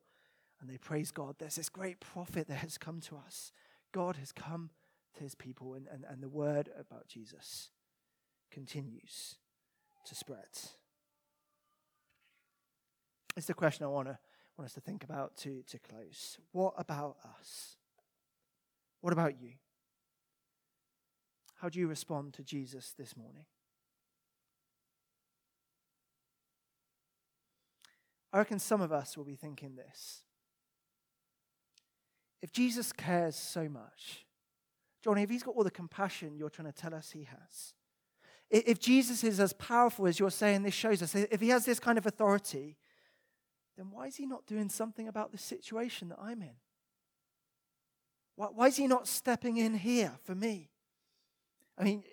and 0.63 0.71
they 0.71 0.79
praise 0.79 1.11
God. 1.11 1.35
There's 1.39 1.57
this 1.57 1.69
great 1.69 1.99
prophet 2.01 2.47
that 2.47 2.59
has 2.59 2.79
come 2.79 3.01
to 3.01 3.17
us. 3.17 3.53
God 3.91 4.17
has 4.17 4.31
come 4.31 4.71
to 5.15 5.25
his 5.25 5.35
people, 5.35 5.75
and, 5.75 5.87
and, 5.93 6.05
and 6.09 6.23
the 6.23 6.29
word 6.29 6.71
about 6.79 7.09
Jesus 7.09 7.71
continues 8.51 9.35
to 10.07 10.15
spread. 10.15 10.47
It's 13.37 13.47
the 13.47 13.55
question 13.55 13.85
I 13.85 13.89
want, 13.89 14.07
to, 14.07 14.19
want 14.57 14.67
us 14.67 14.75
to 14.75 14.81
think 14.81 15.03
about 15.03 15.37
to, 15.39 15.63
to 15.67 15.79
close. 15.81 16.39
What 16.53 16.75
about 16.79 17.17
us? 17.41 17.77
What 19.01 19.13
about 19.13 19.41
you? 19.41 19.51
How 21.57 21.69
do 21.69 21.81
you 21.81 21.89
respond 21.89 22.35
to 22.35 22.45
Jesus 22.45 22.95
this 22.97 23.17
morning? 23.17 23.47
I 28.33 28.39
reckon 28.39 28.61
some 28.61 28.81
of 28.81 28.93
us 28.93 29.17
will 29.17 29.25
be 29.25 29.35
thinking 29.35 29.77
this. 29.77 30.23
If 32.43 32.53
Jesus 32.53 32.93
cares 32.93 33.37
so 33.37 33.69
much, 33.69 34.27
Johnny, 35.03 35.23
if 35.23 35.31
he's 35.31 35.43
got 35.43 35.55
all 35.55 35.65
the 35.65 35.71
compassion 35.71 36.37
you're 36.37 36.51
trying 36.51 36.71
to 36.71 36.79
tell 36.79 36.95
us 36.95 37.13
he 37.13 37.25
has, 37.25 37.75
if 38.51 38.79
Jesus 38.79 39.25
is 39.25 39.41
as 39.41 39.55
powerful 39.55 40.07
as 40.07 40.19
you're 40.19 40.31
saying 40.31 40.63
this 40.63 40.75
shows 40.75 41.03
us, 41.03 41.15
if 41.15 41.41
he 41.41 41.49
has 41.49 41.65
this 41.65 41.81
kind 41.81 41.97
of 41.97 42.07
authority, 42.07 42.77
then 43.79 43.87
why 43.91 44.07
is 44.07 44.17
he 44.17 44.27
not 44.27 44.47
doing 44.47 44.69
something 44.69 45.09
about 45.09 45.33
the 45.33 45.39
situation 45.39 46.11
that 46.11 46.19
I'm 46.21 46.43
in? 46.43 46.57
Why, 48.37 48.49
why 48.53 48.67
is 48.67 48.77
he 48.77 48.87
not 48.87 49.09
stepping 49.09 49.57
in 49.57 49.75
here 49.75 50.13
for 50.25 50.35
me? 50.35 50.69
I 51.79 51.85
mean, 51.85 52.05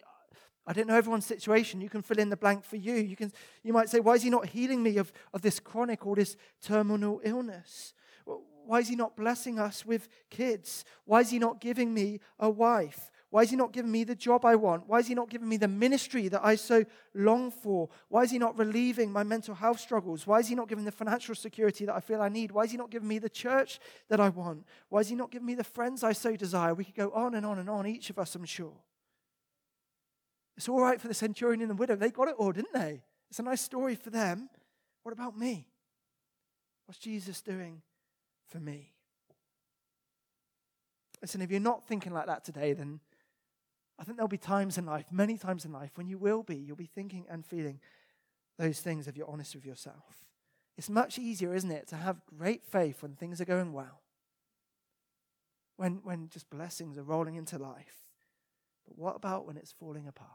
I 0.65 0.73
don't 0.73 0.87
know 0.87 0.95
everyone's 0.95 1.25
situation. 1.25 1.81
You 1.81 1.89
can 1.89 2.01
fill 2.01 2.19
in 2.19 2.29
the 2.29 2.37
blank 2.37 2.63
for 2.63 2.75
you. 2.75 2.93
You, 2.93 3.15
can, 3.15 3.33
you 3.63 3.73
might 3.73 3.89
say, 3.89 3.99
why 3.99 4.13
is 4.13 4.23
he 4.23 4.29
not 4.29 4.45
healing 4.45 4.81
me 4.83 4.97
of, 4.97 5.11
of 5.33 5.41
this 5.41 5.59
chronic 5.59 6.05
or 6.05 6.15
this 6.15 6.37
terminal 6.61 7.19
illness? 7.23 7.93
Why 8.69 8.81
is 8.81 8.87
he 8.87 8.95
not 8.95 9.15
blessing 9.15 9.57
us 9.57 9.83
with 9.83 10.07
kids? 10.29 10.85
Why 11.05 11.21
is 11.21 11.31
he 11.31 11.39
not 11.39 11.59
giving 11.59 11.91
me 11.91 12.19
a 12.39 12.51
wife? 12.51 13.09
Why 13.31 13.41
is 13.41 13.49
he 13.49 13.55
not 13.55 13.73
giving 13.73 13.91
me 13.91 14.03
the 14.03 14.13
job 14.13 14.45
I 14.45 14.57
want? 14.57 14.87
Why 14.87 14.99
is 14.99 15.07
he 15.07 15.15
not 15.15 15.31
giving 15.31 15.49
me 15.49 15.57
the 15.57 15.67
ministry 15.67 16.27
that 16.27 16.45
I 16.45 16.53
so 16.53 16.85
long 17.15 17.49
for? 17.49 17.89
Why 18.09 18.21
is 18.21 18.29
he 18.29 18.37
not 18.37 18.59
relieving 18.59 19.11
my 19.11 19.23
mental 19.23 19.55
health 19.55 19.79
struggles? 19.79 20.27
Why 20.27 20.37
is 20.37 20.49
he 20.49 20.53
not 20.53 20.69
giving 20.69 20.85
the 20.85 20.91
financial 20.91 21.33
security 21.33 21.87
that 21.87 21.95
I 21.95 21.99
feel 21.99 22.21
I 22.21 22.29
need? 22.29 22.51
Why 22.51 22.61
is 22.61 22.69
he 22.69 22.77
not 22.77 22.91
giving 22.91 23.07
me 23.07 23.17
the 23.17 23.27
church 23.27 23.79
that 24.07 24.19
I 24.19 24.29
want? 24.29 24.67
Why 24.89 24.99
is 24.99 25.09
he 25.09 25.15
not 25.15 25.31
giving 25.31 25.47
me 25.47 25.55
the 25.55 25.63
friends 25.63 26.03
I 26.03 26.13
so 26.13 26.35
desire? 26.35 26.75
We 26.75 26.85
could 26.85 26.93
go 26.93 27.09
on 27.09 27.33
and 27.33 27.47
on 27.47 27.57
and 27.57 27.71
on, 27.71 27.87
each 27.87 28.11
of 28.11 28.19
us, 28.19 28.35
I'm 28.35 28.45
sure. 28.45 28.77
It's 30.57 30.69
all 30.69 30.79
right 30.79 31.01
for 31.01 31.07
the 31.07 31.15
centurion 31.15 31.61
and 31.61 31.71
the 31.71 31.75
widow. 31.75 31.95
They 31.95 32.11
got 32.11 32.27
it 32.27 32.35
all, 32.37 32.51
didn't 32.51 32.73
they? 32.73 33.01
It's 33.31 33.39
a 33.39 33.43
nice 33.43 33.61
story 33.61 33.95
for 33.95 34.11
them. 34.11 34.47
What 35.01 35.13
about 35.13 35.35
me? 35.35 35.65
What's 36.85 36.99
Jesus 36.99 37.41
doing 37.41 37.81
for 38.49 38.59
me. 38.59 38.93
Listen, 41.21 41.41
if 41.41 41.51
you're 41.51 41.59
not 41.59 41.87
thinking 41.87 42.13
like 42.13 42.27
that 42.27 42.45
today, 42.45 42.73
then 42.73 42.99
I 43.99 44.03
think 44.03 44.17
there'll 44.17 44.29
be 44.29 44.37
times 44.37 44.77
in 44.77 44.85
life, 44.85 45.05
many 45.11 45.37
times 45.37 45.65
in 45.65 45.73
life, 45.73 45.91
when 45.95 46.07
you 46.07 46.17
will 46.17 46.43
be. 46.43 46.55
You'll 46.55 46.77
be 46.77 46.85
thinking 46.85 47.25
and 47.29 47.45
feeling 47.45 47.79
those 48.57 48.79
things 48.79 49.07
if 49.07 49.17
you're 49.17 49.29
honest 49.29 49.55
with 49.55 49.65
yourself. 49.65 50.25
It's 50.77 50.89
much 50.89 51.19
easier, 51.19 51.53
isn't 51.53 51.71
it, 51.71 51.87
to 51.89 51.97
have 51.97 52.21
great 52.37 52.63
faith 52.63 53.01
when 53.01 53.15
things 53.15 53.41
are 53.41 53.45
going 53.45 53.73
well, 53.73 54.01
when, 55.75 55.99
when 56.03 56.29
just 56.29 56.49
blessings 56.49 56.97
are 56.97 57.03
rolling 57.03 57.35
into 57.35 57.57
life. 57.57 58.05
But 58.87 58.97
what 58.97 59.17
about 59.17 59.45
when 59.45 59.57
it's 59.57 59.73
falling 59.73 60.07
apart? 60.07 60.29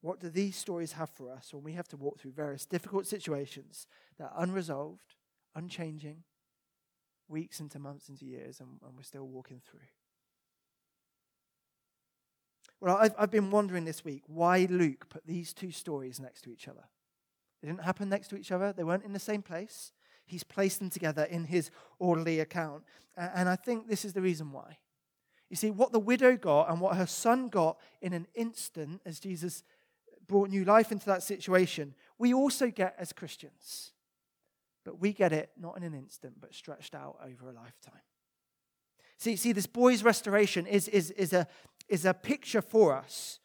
What 0.00 0.18
do 0.18 0.28
these 0.28 0.56
stories 0.56 0.92
have 0.92 1.10
for 1.10 1.30
us 1.30 1.54
when 1.54 1.62
we 1.62 1.74
have 1.74 1.86
to 1.88 1.96
walk 1.96 2.18
through 2.18 2.32
various 2.32 2.66
difficult 2.66 3.06
situations 3.06 3.86
that 4.18 4.32
are 4.34 4.42
unresolved, 4.42 5.14
unchanging, 5.54 6.24
weeks 7.28 7.60
into 7.60 7.78
months 7.78 8.08
into 8.08 8.24
years, 8.24 8.60
and, 8.60 8.78
and 8.84 8.96
we're 8.96 9.02
still 9.02 9.26
walking 9.26 9.60
through? 9.68 9.80
Well, 12.80 12.96
I've, 12.96 13.14
I've 13.16 13.30
been 13.30 13.50
wondering 13.50 13.84
this 13.84 14.04
week 14.04 14.22
why 14.26 14.66
Luke 14.68 15.08
put 15.08 15.26
these 15.26 15.52
two 15.52 15.70
stories 15.70 16.18
next 16.18 16.42
to 16.42 16.50
each 16.50 16.66
other. 16.66 16.84
They 17.62 17.68
didn't 17.68 17.84
happen 17.84 18.08
next 18.08 18.28
to 18.28 18.36
each 18.36 18.50
other, 18.50 18.72
they 18.72 18.84
weren't 18.84 19.04
in 19.04 19.12
the 19.12 19.20
same 19.20 19.42
place. 19.42 19.92
He's 20.24 20.44
placed 20.44 20.78
them 20.78 20.90
together 20.90 21.24
in 21.24 21.44
his 21.44 21.70
orderly 21.98 22.40
account. 22.40 22.84
And 23.16 23.48
I 23.48 23.56
think 23.56 23.88
this 23.88 24.04
is 24.04 24.12
the 24.12 24.22
reason 24.22 24.52
why. 24.52 24.78
You 25.50 25.56
see, 25.56 25.70
what 25.70 25.92
the 25.92 25.98
widow 25.98 26.36
got 26.36 26.70
and 26.70 26.80
what 26.80 26.96
her 26.96 27.06
son 27.06 27.48
got 27.48 27.76
in 28.00 28.14
an 28.14 28.26
instant 28.34 29.02
as 29.04 29.20
Jesus 29.20 29.62
brought 30.26 30.48
new 30.48 30.64
life 30.64 30.90
into 30.90 31.06
that 31.06 31.22
situation, 31.22 31.94
we 32.18 32.32
also 32.32 32.70
get 32.70 32.94
as 32.98 33.12
Christians. 33.12 33.92
But 34.84 35.00
we 35.00 35.12
get 35.12 35.32
it 35.32 35.50
not 35.58 35.76
in 35.76 35.82
an 35.82 35.94
instant, 35.94 36.34
but 36.40 36.54
stretched 36.54 36.94
out 36.94 37.18
over 37.24 37.48
a 37.48 37.52
lifetime. 37.52 38.02
See, 39.18 39.36
see 39.36 39.52
this 39.52 39.66
boy's 39.66 40.02
restoration 40.02 40.66
is, 40.66 40.88
is, 40.88 41.12
is, 41.12 41.32
a, 41.32 41.46
is 41.88 42.04
a 42.04 42.12
picture 42.12 42.62
for 42.62 42.92
us 42.92 43.38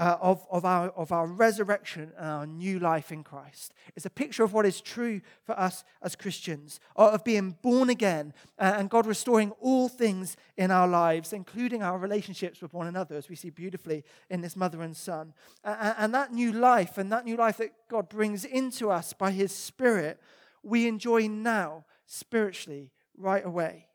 uh, 0.00 0.16
of, 0.20 0.46
of, 0.50 0.64
our, 0.64 0.88
of 0.90 1.12
our 1.12 1.26
resurrection 1.26 2.10
and 2.16 2.26
our 2.26 2.46
new 2.46 2.78
life 2.78 3.12
in 3.12 3.22
Christ. 3.22 3.74
It's 3.94 4.06
a 4.06 4.10
picture 4.10 4.42
of 4.42 4.54
what 4.54 4.64
is 4.64 4.80
true 4.80 5.20
for 5.44 5.58
us 5.60 5.84
as 6.02 6.16
Christians, 6.16 6.80
of 6.96 7.22
being 7.22 7.56
born 7.62 7.90
again 7.90 8.32
uh, 8.58 8.74
and 8.78 8.88
God 8.88 9.06
restoring 9.06 9.52
all 9.60 9.88
things 9.88 10.38
in 10.56 10.70
our 10.70 10.88
lives, 10.88 11.34
including 11.34 11.82
our 11.82 11.98
relationships 11.98 12.62
with 12.62 12.72
one 12.72 12.86
another, 12.86 13.14
as 13.14 13.28
we 13.28 13.36
see 13.36 13.50
beautifully 13.50 14.02
in 14.30 14.40
this 14.40 14.56
mother 14.56 14.80
and 14.80 14.96
son. 14.96 15.34
And 15.64 16.14
that 16.14 16.32
new 16.32 16.52
life 16.52 16.96
and 16.96 17.12
that 17.12 17.26
new 17.26 17.36
life 17.36 17.58
that 17.58 17.74
God 17.88 18.08
brings 18.08 18.46
into 18.46 18.90
us 18.90 19.12
by 19.12 19.30
His 19.32 19.54
Spirit, 19.54 20.18
we 20.62 20.86
enjoy 20.86 21.28
now 21.28 21.84
spiritually 22.06 22.92
right 23.16 23.44
away. 23.44 23.86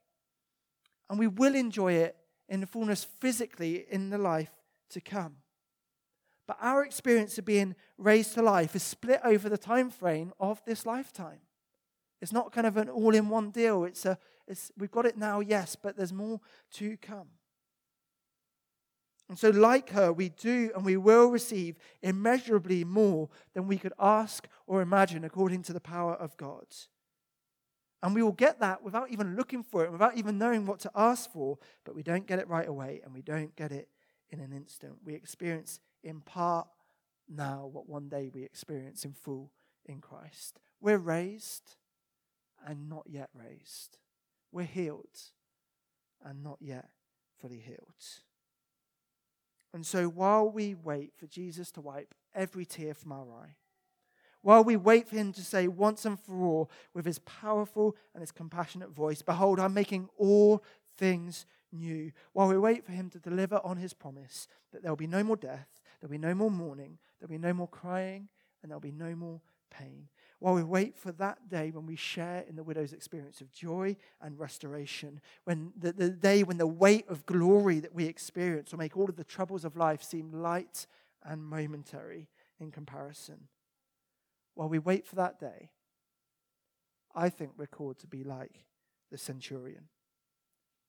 And 1.10 1.20
we 1.20 1.28
will 1.28 1.56
enjoy 1.56 1.94
it 1.94 2.16
in 2.50 2.62
the 2.62 2.68
fullness 2.68 3.04
physically 3.04 3.86
in 3.90 4.10
the 4.10 4.18
life 4.18 4.52
to 4.90 5.02
come. 5.02 5.38
But 6.48 6.58
our 6.62 6.84
experience 6.84 7.38
of 7.38 7.46
being 7.46 7.76
raised 7.98 8.36
to 8.36 8.42
life 8.42 8.76
is 8.76 8.84
split 8.84 9.20
over 9.24 9.50
the 9.50 9.58
time 9.58 9.90
frame 9.90 10.34
of 10.40 10.64
this 10.66 10.86
lifetime. 10.86 11.40
It's 12.22 12.32
not 12.32 12.52
kind 12.52 12.68
of 12.68 12.78
an 12.78 12.90
all 12.90 13.16
in 13.16 13.30
one 13.30 13.52
deal. 13.52 13.84
It's 13.84 14.06
a, 14.06 14.18
it's, 14.48 14.72
we've 14.78 14.92
got 14.92 15.06
it 15.06 15.18
now, 15.18 15.40
yes, 15.40 15.76
but 15.76 15.98
there's 15.98 16.14
more 16.14 16.40
to 16.74 16.98
come. 16.98 17.28
And 19.28 19.40
so, 19.40 19.50
like 19.50 19.90
her, 19.90 20.14
we 20.14 20.30
do 20.30 20.72
and 20.76 20.86
we 20.86 20.98
will 20.98 21.30
receive 21.30 21.78
immeasurably 22.04 22.84
more 22.84 23.30
than 23.54 23.68
we 23.68 23.78
could 23.78 23.94
ask 24.00 24.48
or 24.68 24.82
imagine 24.82 25.24
according 25.24 25.64
to 25.64 25.74
the 25.74 25.80
power 25.80 26.14
of 26.14 26.38
God. 26.38 26.66
And 28.04 28.14
we 28.14 28.22
will 28.22 28.34
get 28.34 28.60
that 28.60 28.84
without 28.84 29.10
even 29.10 29.36
looking 29.36 29.64
for 29.64 29.84
it, 29.84 29.92
without 29.92 30.16
even 30.16 30.38
knowing 30.38 30.68
what 30.68 30.80
to 30.82 30.92
ask 30.96 31.32
for, 31.32 31.58
but 31.86 31.96
we 31.96 32.04
don't 32.04 32.28
get 32.28 32.38
it 32.38 32.48
right 32.48 32.68
away 32.68 33.02
and 33.04 33.14
we 33.14 33.24
don't 33.24 33.56
get 33.56 33.72
it 33.72 33.90
in 34.30 34.40
an 34.40 34.54
instant. 34.54 34.98
We 35.04 35.16
experience 35.16 35.80
in 36.04 36.22
part 36.22 36.68
now 37.28 37.68
what 37.72 37.90
one 37.90 38.10
day 38.10 38.30
we 38.32 38.44
experience 38.44 39.06
in 39.06 39.14
full 39.14 39.52
in 39.86 40.02
Christ. 40.02 40.60
We're 40.80 41.00
raised 41.00 41.78
and 42.64 42.90
not 42.90 43.06
yet 43.08 43.30
raised. 43.34 43.98
We're 44.52 44.66
healed 44.66 45.20
and 46.24 46.44
not 46.44 46.58
yet 46.62 46.90
fully 47.40 47.60
healed. 47.60 48.04
And 49.76 49.86
so 49.86 50.08
while 50.08 50.50
we 50.50 50.74
wait 50.74 51.12
for 51.18 51.28
Jesus 51.28 51.70
to 51.72 51.82
wipe 51.82 52.16
every 52.34 52.66
tear 52.66 52.94
from 52.94 53.12
our 53.12 53.30
eye, 53.30 53.56
while 54.42 54.64
we 54.64 54.78
wait 54.78 55.10
for 55.10 55.18
him 55.18 55.34
to 55.34 55.42
say 55.42 55.68
once 55.68 56.06
and 56.06 56.18
for 56.18 56.46
all 56.46 56.72
with 56.94 57.06
his 57.06 57.20
powerful 57.20 57.98
and 58.14 58.22
his 58.22 58.32
compassionate 58.32 58.92
voice, 58.92 59.22
Behold, 59.22 59.60
I'm 59.60 59.74
making 59.74 60.08
all 60.18 60.64
things 60.98 61.46
new. 61.74 62.14
While 62.32 62.48
we 62.48 62.58
wait 62.58 62.86
for 62.86 62.94
him 62.94 63.10
to 63.10 63.20
deliver 63.20 63.60
on 63.66 63.76
his 63.76 63.92
promise 63.94 64.48
that 64.72 64.82
there 64.82 64.94
will 64.94 64.96
be 64.96 65.08
no 65.08 65.26
more 65.26 65.36
death, 65.36 65.68
there'll 66.00 66.10
be 66.10 66.18
no 66.18 66.34
more 66.34 66.50
mourning, 66.52 66.98
there'll 67.20 67.30
be 67.30 67.38
no 67.38 67.52
more 67.52 67.68
crying, 67.68 68.30
and 68.64 68.72
there'll 68.72 68.80
be 68.80 68.94
no 68.94 69.14
more 69.14 69.42
pain. 69.70 70.08
While 70.46 70.54
we 70.54 70.62
wait 70.64 70.96
for 70.96 71.12
that 71.14 71.50
day 71.50 71.72
when 71.72 71.88
we 71.88 71.96
share 71.96 72.46
in 72.48 72.56
the 72.56 72.62
widow's 72.62 72.94
experience 72.94 73.42
of 73.42 73.52
joy 73.52 73.98
and 74.22 74.38
restoration, 74.38 75.20
when 75.46 75.74
the, 75.76 75.92
the 75.92 76.12
day 76.12 76.44
when 76.44 76.60
the 76.60 76.68
weight 76.68 77.10
of 77.10 77.26
glory 77.26 77.80
that 77.80 77.96
we 77.96 78.06
experience 78.06 78.72
will 78.72 78.78
make 78.78 78.96
all 78.96 79.10
of 79.10 79.16
the 79.16 79.24
troubles 79.24 79.66
of 79.66 79.76
life 79.76 80.04
seem 80.04 80.32
light 80.32 80.86
and 81.24 81.44
momentary 81.44 82.30
in 82.60 82.70
comparison 82.70 83.48
while 84.54 84.70
we 84.70 84.78
wait 84.78 85.08
for 85.08 85.16
that 85.16 85.40
day, 85.40 85.72
I 87.16 87.30
think 87.30 87.54
we're 87.58 87.66
called 87.66 87.98
to 88.02 88.08
be 88.08 88.24
like 88.24 88.66
the 89.12 89.18
centurion, 89.18 89.86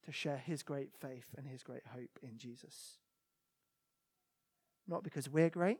to 0.04 0.12
share 0.12 0.36
his 0.36 0.62
great 0.62 0.90
faith 0.92 1.28
and 1.34 1.46
his 1.46 1.62
great 1.62 1.86
hope 1.94 2.18
in 2.22 2.36
Jesus. 2.36 2.98
Not 4.86 5.02
because 5.02 5.30
we're 5.30 5.48
great, 5.48 5.78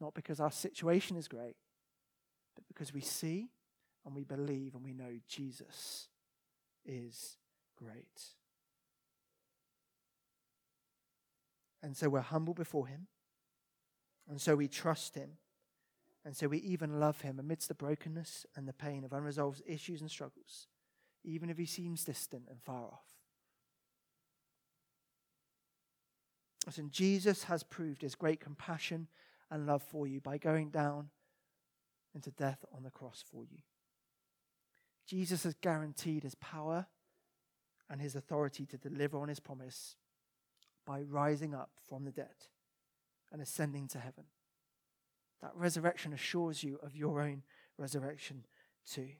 not 0.00 0.14
because 0.14 0.38
our 0.38 0.52
situation 0.52 1.16
is 1.16 1.26
great, 1.26 1.56
but 2.54 2.66
because 2.68 2.92
we 2.92 3.00
see 3.00 3.50
and 4.04 4.14
we 4.14 4.24
believe 4.24 4.74
and 4.74 4.84
we 4.84 4.92
know 4.92 5.18
Jesus 5.28 6.08
is 6.84 7.36
great. 7.76 8.34
And 11.82 11.96
so 11.96 12.08
we're 12.08 12.20
humble 12.20 12.54
before 12.54 12.86
him. 12.86 13.06
And 14.28 14.40
so 14.40 14.54
we 14.54 14.68
trust 14.68 15.14
him. 15.14 15.38
And 16.24 16.36
so 16.36 16.48
we 16.48 16.58
even 16.58 17.00
love 17.00 17.22
him 17.22 17.38
amidst 17.38 17.68
the 17.68 17.74
brokenness 17.74 18.44
and 18.54 18.68
the 18.68 18.74
pain 18.74 19.04
of 19.04 19.12
unresolved 19.12 19.62
issues 19.66 20.02
and 20.02 20.10
struggles, 20.10 20.66
even 21.24 21.48
if 21.48 21.56
he 21.56 21.64
seems 21.64 22.04
distant 22.04 22.44
and 22.50 22.60
far 22.62 22.84
off. 22.84 23.06
Listen, 26.66 26.90
Jesus 26.90 27.44
has 27.44 27.62
proved 27.62 28.02
his 28.02 28.14
great 28.14 28.38
compassion 28.38 29.08
and 29.50 29.66
love 29.66 29.82
for 29.82 30.06
you 30.06 30.20
by 30.20 30.36
going 30.36 30.68
down 30.68 31.08
into 32.14 32.30
death 32.30 32.64
on 32.74 32.82
the 32.82 32.90
cross 32.90 33.24
for 33.30 33.44
you. 33.44 33.58
Jesus 35.06 35.44
has 35.44 35.54
guaranteed 35.54 36.22
his 36.22 36.34
power 36.36 36.86
and 37.88 38.00
his 38.00 38.14
authority 38.14 38.66
to 38.66 38.78
deliver 38.78 39.18
on 39.18 39.28
his 39.28 39.40
promise 39.40 39.96
by 40.86 41.00
rising 41.00 41.54
up 41.54 41.70
from 41.88 42.04
the 42.04 42.12
dead 42.12 42.46
and 43.32 43.42
ascending 43.42 43.88
to 43.88 43.98
heaven. 43.98 44.24
That 45.42 45.52
resurrection 45.54 46.12
assures 46.12 46.62
you 46.62 46.78
of 46.82 46.96
your 46.96 47.20
own 47.20 47.42
resurrection 47.78 48.44
too. 48.88 49.10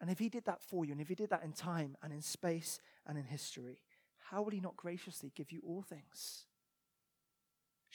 And 0.00 0.10
if 0.10 0.18
he 0.18 0.28
did 0.28 0.44
that 0.44 0.62
for 0.62 0.84
you, 0.84 0.92
and 0.92 1.00
if 1.00 1.08
he 1.08 1.14
did 1.14 1.30
that 1.30 1.42
in 1.42 1.52
time 1.52 1.96
and 2.02 2.12
in 2.12 2.20
space 2.20 2.80
and 3.06 3.16
in 3.16 3.24
history, 3.24 3.80
how 4.30 4.42
will 4.42 4.50
he 4.50 4.60
not 4.60 4.76
graciously 4.76 5.32
give 5.34 5.52
you 5.52 5.62
all 5.66 5.82
things? 5.82 6.46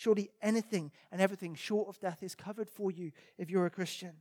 Surely 0.02 0.32
anything 0.42 0.92
and 1.12 1.22
everything 1.22 1.54
short 1.54 1.88
of 1.88 2.00
death 2.00 2.24
is 2.24 2.34
covered 2.34 2.72
for 2.72 2.90
you 2.90 3.12
if 3.38 3.52
you're 3.52 3.68
a 3.68 3.70
Christian. 3.70 4.14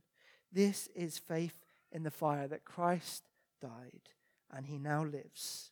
This 0.51 0.87
is 0.93 1.17
faith 1.17 1.65
in 1.91 2.03
the 2.03 2.11
fire 2.11 2.47
that 2.49 2.65
Christ 2.65 3.23
died 3.59 4.09
and 4.55 4.67
he 4.67 4.77
now 4.77 5.03
lives 5.03 5.71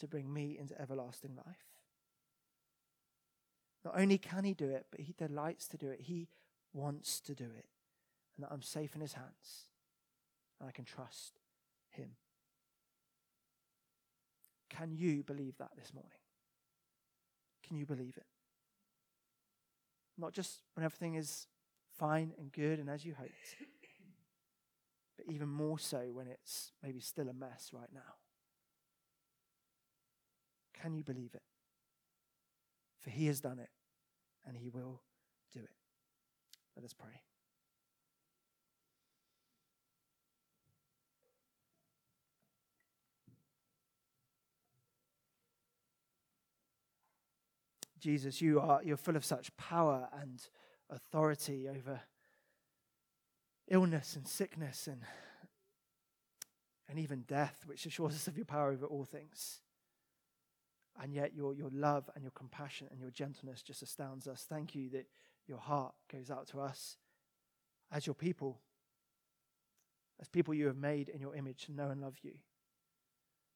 to 0.00 0.08
bring 0.08 0.34
me 0.34 0.56
into 0.58 0.76
everlasting 0.80 1.36
life. 1.36 1.68
Not 3.84 3.96
only 3.96 4.18
can 4.18 4.42
he 4.42 4.52
do 4.52 4.68
it, 4.68 4.86
but 4.90 4.98
he 4.98 5.14
delights 5.16 5.68
to 5.68 5.76
do 5.76 5.90
it. 5.90 6.00
He 6.00 6.26
wants 6.72 7.20
to 7.20 7.32
do 7.32 7.44
it. 7.44 7.66
And 8.36 8.42
that 8.42 8.50
I'm 8.50 8.62
safe 8.62 8.96
in 8.96 9.00
his 9.00 9.12
hands. 9.12 9.68
And 10.58 10.68
I 10.68 10.72
can 10.72 10.84
trust 10.84 11.38
him. 11.90 12.16
Can 14.68 14.90
you 14.90 15.22
believe 15.22 15.56
that 15.58 15.70
this 15.78 15.94
morning? 15.94 16.18
Can 17.64 17.76
you 17.76 17.86
believe 17.86 18.16
it? 18.16 18.26
Not 20.20 20.32
just 20.32 20.60
when 20.74 20.84
everything 20.84 21.14
is 21.14 21.46
fine 21.96 22.32
and 22.38 22.52
good 22.52 22.78
and 22.78 22.90
as 22.90 23.04
you 23.04 23.14
hoped, 23.14 23.56
but 25.16 25.26
even 25.32 25.48
more 25.48 25.78
so 25.78 26.10
when 26.12 26.26
it's 26.26 26.72
maybe 26.82 27.00
still 27.00 27.28
a 27.28 27.32
mess 27.32 27.70
right 27.72 27.88
now. 27.92 28.14
Can 30.80 30.94
you 30.94 31.04
believe 31.04 31.34
it? 31.34 31.42
For 33.00 33.10
he 33.10 33.26
has 33.26 33.40
done 33.40 33.58
it, 33.58 33.70
and 34.46 34.56
he 34.56 34.68
will 34.68 35.00
do 35.52 35.60
it. 35.60 35.70
Let 36.76 36.84
us 36.84 36.92
pray. 36.92 37.22
Jesus, 48.00 48.40
you 48.40 48.60
are 48.60 48.80
you're 48.82 48.96
full 48.96 49.16
of 49.16 49.24
such 49.24 49.56
power 49.56 50.08
and 50.20 50.42
authority 50.90 51.68
over 51.68 52.00
illness 53.68 54.16
and 54.16 54.26
sickness 54.26 54.86
and, 54.86 55.02
and 56.88 56.98
even 56.98 57.22
death, 57.22 57.62
which 57.66 57.86
assures 57.86 58.14
us 58.14 58.26
of 58.26 58.36
your 58.36 58.44
power 58.44 58.72
over 58.72 58.86
all 58.86 59.04
things. 59.04 59.60
And 61.00 61.14
yet 61.14 61.34
your, 61.34 61.54
your 61.54 61.70
love 61.72 62.10
and 62.14 62.24
your 62.24 62.32
compassion 62.32 62.88
and 62.90 63.00
your 63.00 63.10
gentleness 63.10 63.62
just 63.62 63.82
astounds 63.82 64.26
us. 64.26 64.44
Thank 64.48 64.74
you 64.74 64.90
that 64.90 65.06
your 65.46 65.58
heart 65.58 65.94
goes 66.12 66.30
out 66.30 66.48
to 66.48 66.60
us 66.60 66.96
as 67.92 68.06
your 68.06 68.14
people, 68.14 68.60
as 70.20 70.28
people 70.28 70.52
you 70.52 70.66
have 70.66 70.76
made 70.76 71.08
in 71.08 71.20
your 71.20 71.34
image 71.34 71.66
to 71.66 71.72
know 71.72 71.88
and 71.88 72.00
love 72.00 72.16
you. 72.22 72.32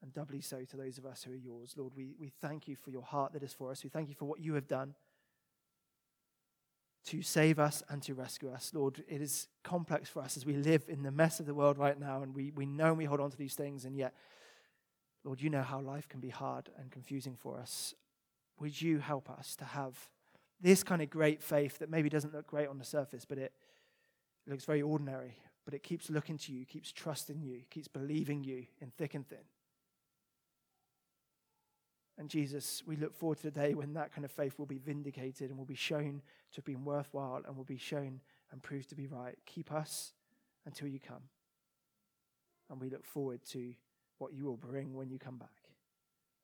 And 0.03 0.13
doubly 0.13 0.43
so 0.43 0.65
to 0.65 0.77
those 0.77 0.99
of 0.99 1.07
us 1.07 1.23
who 1.23 1.33
are 1.33 1.37
yours. 1.37 1.75
Lord, 1.77 1.93
we, 1.97 2.15
we 2.19 2.31
thank 2.41 2.69
you 2.69 2.77
for 2.77 2.91
your 2.91 3.03
heart 3.03 3.33
that 3.33 3.43
is 3.43 3.55
for 3.55 3.71
us. 3.71 3.83
We 3.83 3.91
thank 3.91 4.09
you 4.09 4.15
for 4.15 4.27
what 4.27 4.41
you 4.41 4.55
have 4.55 4.69
done 4.69 4.95
to 7.07 7.23
save 7.23 7.59
us 7.59 7.83
and 7.89 8.03
to 8.03 8.15
rescue 8.15 8.51
us. 8.51 8.73
Lord, 8.75 9.05
it 9.09 9.21
is 9.21 9.49
complex 9.63 10.09
for 10.09 10.23
us 10.23 10.37
as 10.37 10.47
we 10.47 10.55
live 10.55 10.85
in 10.89 11.03
the 11.03 11.11
mess 11.11 11.39
of 11.39 11.47
the 11.47 11.55
world 11.55 11.79
right 11.79 11.99
now, 11.99 12.23
and 12.23 12.35
we, 12.35 12.51
we 12.51 12.67
know 12.67 12.89
and 12.89 12.99
we 12.99 13.05
hold 13.05 13.21
on 13.21 13.31
to 13.31 13.37
these 13.37 13.55
things, 13.55 13.85
and 13.85 13.97
yet, 13.97 14.15
Lord, 15.23 15.41
you 15.41 15.51
know 15.51 15.63
how 15.63 15.81
life 15.81 16.09
can 16.09 16.21
be 16.21 16.31
hard 16.31 16.71
and 16.79 16.91
confusing 16.91 17.37
for 17.37 17.59
us. 17.59 17.95
Would 18.59 18.81
you 18.81 18.99
help 18.99 19.29
us 19.29 19.55
to 19.57 19.65
have 19.65 19.99
this 20.61 20.83
kind 20.83 21.03
of 21.03 21.11
great 21.11 21.43
faith 21.43 21.79
that 21.79 21.91
maybe 21.91 22.09
doesn't 22.09 22.33
look 22.33 22.47
great 22.47 22.69
on 22.69 22.79
the 22.79 22.85
surface, 22.85 23.25
but 23.27 23.37
it, 23.37 23.53
it 24.47 24.51
looks 24.51 24.65
very 24.65 24.81
ordinary, 24.81 25.37
but 25.67 25.75
it 25.75 25.83
keeps 25.83 26.09
looking 26.09 26.39
to 26.39 26.53
you, 26.53 26.65
keeps 26.65 26.91
trusting 26.91 27.43
you, 27.43 27.63
keeps 27.69 27.89
believing 27.89 28.45
you 28.45 28.65
in 28.81 28.91
thick 28.97 29.15
and 29.15 29.29
thin. 29.29 29.39
And 32.17 32.29
Jesus, 32.29 32.83
we 32.87 32.97
look 32.97 33.15
forward 33.15 33.39
to 33.39 33.45
the 33.45 33.51
day 33.51 33.75
when 33.75 33.95
that 33.95 34.12
kind 34.12 34.25
of 34.25 34.31
faith 34.31 34.59
will 34.59 34.67
be 34.67 34.79
vindicated 34.79 35.51
and 35.51 35.59
will 35.59 35.65
be 35.65 35.75
shown 35.75 36.23
to 36.53 36.57
have 36.57 36.65
been 36.65 36.85
worthwhile 36.85 37.43
and 37.47 37.57
will 37.57 37.65
be 37.65 37.77
shown 37.77 38.21
and 38.53 38.62
proved 38.62 38.89
to 38.91 38.95
be 38.95 39.09
right. 39.09 39.37
Keep 39.47 39.73
us 39.73 40.12
until 40.65 40.87
you 40.87 41.01
come. 41.01 41.25
And 42.71 42.81
we 42.81 42.89
look 42.89 43.05
forward 43.05 43.41
to 43.51 43.75
what 44.19 44.33
you 44.33 44.45
will 44.45 44.57
bring 44.57 44.95
when 44.95 45.11
you 45.11 45.19
come 45.19 45.39
back 45.39 45.51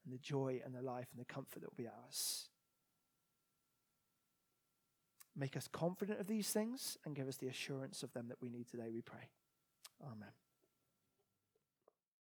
and 0.05 0.13
the 0.13 0.19
joy 0.19 0.61
and 0.65 0.75
the 0.75 0.83
life 0.83 1.07
and 1.13 1.21
the 1.21 1.33
comfort 1.33 1.61
that 1.61 1.71
will 1.71 1.85
be 1.85 1.89
ours. 1.89 2.49
Make 5.37 5.57
us 5.57 5.69
confident 5.69 6.21
of 6.21 6.27
these 6.27 6.51
things 6.51 6.99
and 7.05 7.15
give 7.15 7.29
us 7.29 7.37
the 7.37 7.47
assurance 7.47 8.03
of 8.03 8.13
them 8.13 8.27
that 8.29 8.43
we 8.43 8.49
need 8.49 8.69
today, 8.69 8.91
we 8.93 9.03
pray. 9.03 9.29
Amen. 10.03 10.50